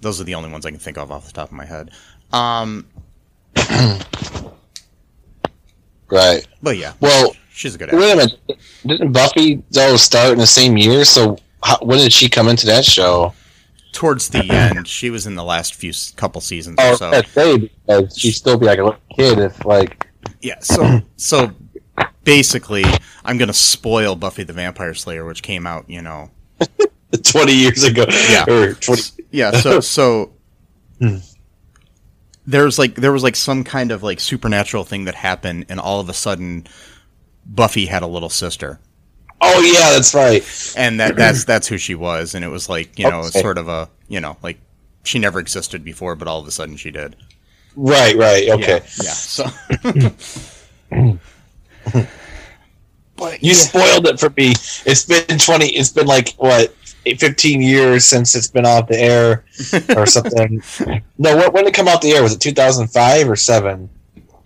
[0.01, 1.91] Those are the only ones I can think of off the top of my head.
[2.33, 2.87] Um,
[6.09, 6.45] Right.
[6.61, 7.99] but yeah, Well, she's a good actor.
[7.99, 8.39] wait a minute.
[8.85, 11.05] Didn't Buffy though start in the same year?
[11.05, 13.33] So how, when did she come into that show?
[13.93, 17.11] Towards the end, she was in the last few couple seasons Oh, or so.
[17.11, 20.07] that's say because she'd still be like a little kid if like.
[20.41, 21.51] Yeah, so so
[22.23, 22.85] basically,
[23.25, 26.29] I'm gonna spoil Buffy the Vampire Slayer, which came out, you know,
[27.23, 28.05] 20 years ago.
[28.29, 28.45] Yeah.
[28.47, 29.25] Or 20.
[29.31, 30.31] yeah so so
[30.99, 31.17] hmm.
[32.47, 35.99] there's like there was like some kind of like supernatural thing that happened and all
[35.99, 36.65] of a sudden
[37.45, 38.79] buffy had a little sister
[39.43, 40.43] Oh, yeah, that's right.
[40.77, 43.41] and that that's that's who she was and it was like you know Okay.
[43.41, 44.59] sort of a you know like
[45.03, 47.15] she never existed before but all of a sudden she did
[47.75, 48.49] Right, right.
[48.49, 48.81] Okay.
[49.01, 49.45] yeah, so
[53.15, 54.53] but You spoiled it for me.
[54.85, 56.73] It's been 20, it's been like, what,
[57.05, 59.45] 15 years since it's been off the air
[59.95, 60.61] or something.
[61.17, 62.23] no, when did it come out the air?
[62.23, 63.89] Was it 2005 or 7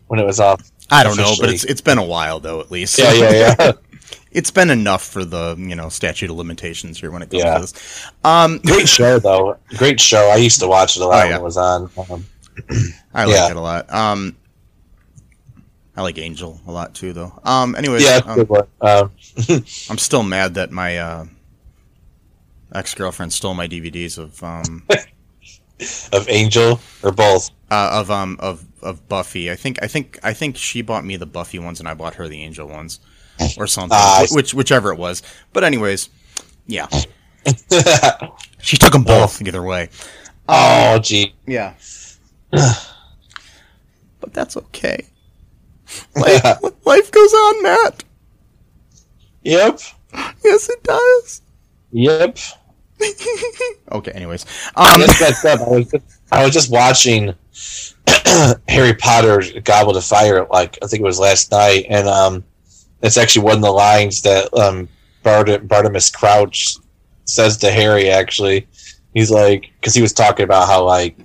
[0.07, 0.61] when it was off?
[0.91, 3.71] I don't know but it's it's been a while though at least Yeah, yeah, yeah.
[4.31, 7.55] it's been enough for the you know statute of limitations here when it comes Yeah.
[7.55, 9.57] to this um Great show, though.
[9.77, 10.29] Great show.
[10.29, 11.89] I used to watch it a lot Oh, when it was on.
[12.09, 12.25] Um,
[13.13, 13.49] I like Yeah.
[13.49, 13.91] it a lot.
[13.93, 14.35] Um,
[15.97, 17.31] I like Angel a lot too, though.
[17.43, 18.45] Um, anyways, yeah, um.
[18.81, 19.11] Um,
[19.89, 21.25] I'm still mad that my uh,
[22.73, 24.85] ex girlfriend stole my DVDs of um
[26.13, 27.49] of Angel or both.
[27.71, 29.49] uh, of um of of Buffy.
[29.51, 32.15] I think I think I think she bought me the Buffy ones and I bought
[32.15, 32.99] her the Angel ones,
[33.57, 33.97] or something.
[33.97, 35.21] Wh- which whichever it was.
[35.53, 36.09] But anyways,
[36.67, 36.87] yeah,
[38.61, 39.89] she took them both either way.
[40.47, 41.33] oh, gee.
[41.47, 41.73] Yeah,
[42.51, 45.05] but that's okay.
[46.15, 46.43] Life,
[46.85, 48.03] life goes on, Matt.
[49.43, 49.79] Yep.
[50.43, 51.41] Yes, it does.
[51.91, 52.37] Yep.
[53.91, 54.11] Okay.
[54.11, 55.61] Anyways, um, That's messed up.
[55.61, 57.33] I was just, I was just watching
[58.67, 62.43] Harry Potter Goblet of Fire, like I think it was last night, and um,
[63.01, 64.87] it's actually one of the lines that um,
[65.23, 66.77] Bart- Bartemius Crouch
[67.25, 68.09] says to Harry.
[68.09, 68.67] Actually,
[69.13, 71.17] he's like, because he was talking about how like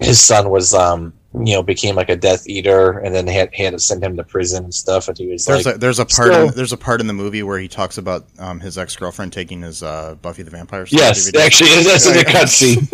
[0.00, 3.72] his son was um, you know, became like a Death Eater, and then had had
[3.72, 6.04] to send him to prison and stuff, and he was there's like, a there's a
[6.04, 8.76] part still- in, there's a part in the movie where he talks about um, his
[8.76, 10.84] ex girlfriend taking his uh, Buffy the Vampire.
[10.86, 11.40] Slayer yes, DVD.
[11.40, 12.88] actually, that's in the cutscene.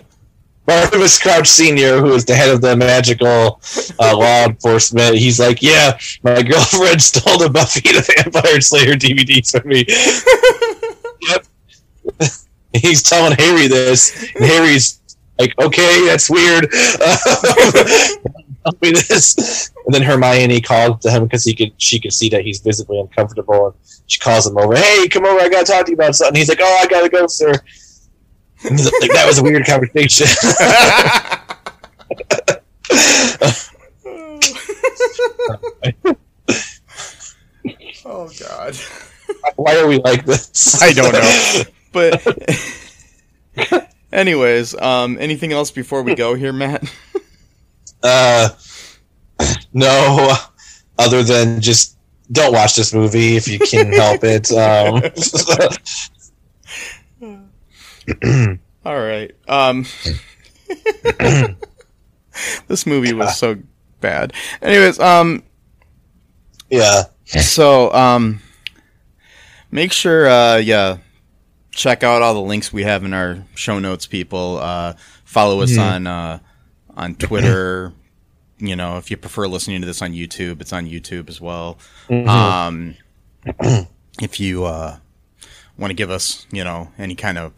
[0.66, 3.60] Barnabas Crouch Senior, who is the head of the magical
[4.00, 9.52] uh, law enforcement, he's like, "Yeah, my girlfriend stole the Buffy the Vampire Slayer DVDs
[9.52, 9.86] from me."
[11.30, 11.46] yep.
[12.72, 15.00] He's telling Harry this, and Harry's
[15.38, 16.70] like, "Okay, that's weird."
[18.66, 22.28] Tell me this, and then Hermione calls to him because he could, she could see
[22.30, 23.74] that he's visibly uncomfortable, and
[24.06, 24.76] she calls him over.
[24.76, 25.40] Hey, come over!
[25.40, 26.36] I gotta talk to you about something.
[26.36, 27.52] He's like, "Oh, I gotta go, sir."
[28.64, 30.26] Like, that was a weird conversation.
[38.04, 38.76] oh God,
[39.56, 40.82] Why are we like this?
[40.82, 41.62] I don't know.
[41.92, 42.22] But
[44.12, 46.90] anyways, um, anything else before we go here, Matt?
[48.02, 48.50] Uh,
[49.72, 50.34] no,
[50.98, 51.96] other than just
[52.32, 54.50] don't watch this movie if you can help it.
[57.22, 57.40] Um,
[58.84, 59.34] All right.
[59.48, 59.84] Um,
[62.68, 63.56] this movie was so
[64.00, 64.32] bad.
[64.62, 65.42] Anyways, um,
[66.70, 68.40] yeah, So, um,
[69.70, 70.98] make sure, uh, yeah,
[71.76, 74.58] check out all the links we have in our show notes, people.
[74.58, 76.38] Uh, follow us on, uh,
[76.96, 77.92] on Twitter.
[78.58, 81.78] you know, if you prefer listening to this on YouTube, it's on YouTube as well.
[82.08, 82.96] Um,
[84.20, 84.96] if you, uh,
[85.76, 87.52] want to give us, you know, any kind of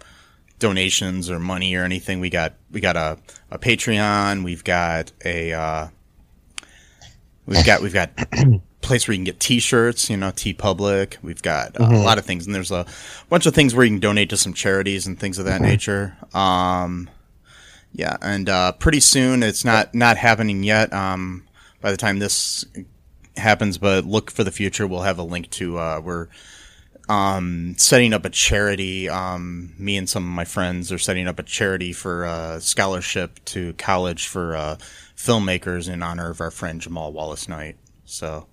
[0.59, 3.16] donations or money or anything, we got, we got a,
[3.53, 4.43] a Patreon.
[4.43, 5.89] We've got a, uh,
[7.47, 8.11] we've got, we've got
[8.89, 11.18] place where you can get t-shirts, you know, TeePublic.
[11.22, 12.86] We've got uh, a lot of things and there's a
[13.28, 16.16] bunch of things where you can donate to some charities and things of that nature.
[16.34, 17.09] Um,
[17.93, 20.93] yeah, and uh, pretty soon it's not not happening yet.
[20.93, 21.45] Um,
[21.80, 22.64] by the time this
[23.36, 24.86] happens, but look for the future.
[24.86, 26.28] We'll have a link to uh, we're
[27.09, 29.09] um, setting up a charity.
[29.09, 33.45] Um, me and some of my friends are setting up a charity for uh, scholarship
[33.47, 34.76] to college for uh,
[35.16, 37.76] filmmakers in honor of our friend Jamal Wallace Knight.
[38.09, 38.49] So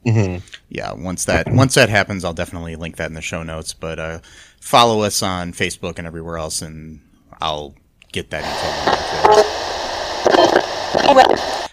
[0.68, 3.74] yeah, once that once that happens, I'll definitely link that in the show notes.
[3.74, 4.20] But uh,
[4.60, 6.99] follow us on Facebook and everywhere else, and
[7.39, 7.74] I'll
[8.12, 9.43] get that info.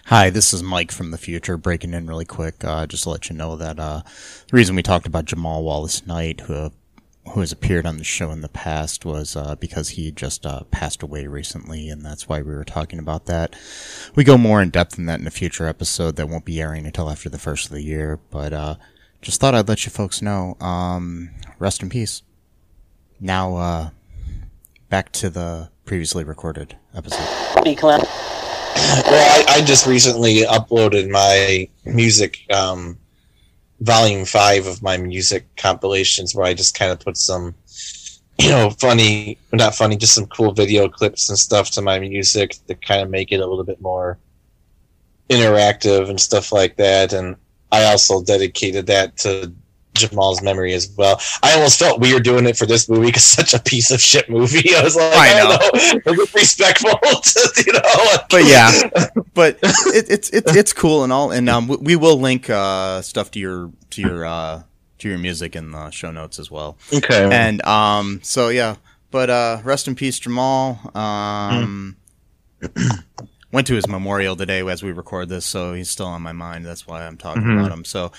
[0.05, 3.29] Hi, this is Mike from the future, breaking in really quick, uh, just to let
[3.29, 4.01] you know that uh,
[4.47, 6.71] the reason we talked about Jamal Wallace Knight, who
[7.29, 10.63] who has appeared on the show in the past, was uh, because he just uh,
[10.71, 13.55] passed away recently, and that's why we were talking about that.
[14.15, 16.85] We go more in depth in that in a future episode that won't be airing
[16.85, 18.75] until after the first of the year, but uh,
[19.21, 20.55] just thought I'd let you folks know.
[20.59, 22.23] Um, rest in peace.
[23.19, 23.89] Now, uh,
[24.89, 27.25] back to the previously recorded episode.
[28.75, 32.97] Well, I, I just recently uploaded my music um,
[33.83, 37.53] volume five of my music compilations, where I just kind of put some,
[38.39, 42.55] you know, funny, not funny, just some cool video clips and stuff to my music
[42.67, 44.17] to kind of make it a little bit more
[45.29, 47.13] interactive and stuff like that.
[47.13, 47.35] And
[47.71, 49.53] I also dedicated that to
[49.93, 51.19] Jamal's memory as well.
[51.41, 54.29] I almost felt weird doing it for this movie because such a piece of shit
[54.29, 54.75] movie.
[54.75, 55.57] I was like, I I, know.
[56.03, 56.89] don't know, respectful
[57.23, 57.79] to you know.
[58.11, 61.95] like- but yeah, but it, it's it's it's cool and all, and um, we, we
[61.95, 64.63] will link uh stuff to your to your uh
[64.99, 66.77] to your music in the show notes as well.
[66.93, 67.29] Okay.
[67.31, 68.75] And um, so yeah,
[69.11, 70.79] but uh, rest in peace, Jamal.
[70.95, 71.97] Um,
[73.51, 76.65] went to his memorial today as we record this, so he's still on my mind.
[76.65, 77.85] That's why I'm talking about him.
[77.85, 78.11] So,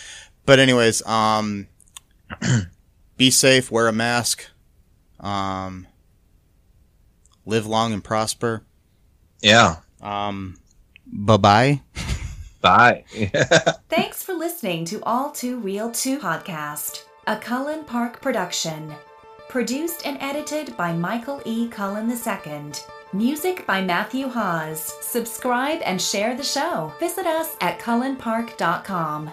[0.47, 1.69] but anyways, um,
[3.17, 4.47] be safe, wear a mask,
[5.21, 5.87] um,
[7.47, 8.65] live long and prosper.
[9.43, 9.77] yeah.
[10.03, 10.59] Um,
[11.07, 11.81] bye bye.
[12.61, 13.05] Bye.
[13.91, 18.95] Thanks for listening to All Too Real 2 podcast, a Cullen Park production.
[19.51, 21.69] Produced and edited by Michael E.
[21.69, 22.73] Cullen II.
[23.13, 24.95] Music by Matthew Hawes.
[25.03, 26.91] Subscribe and share the show.
[26.99, 29.31] Visit us at cullenpark.com.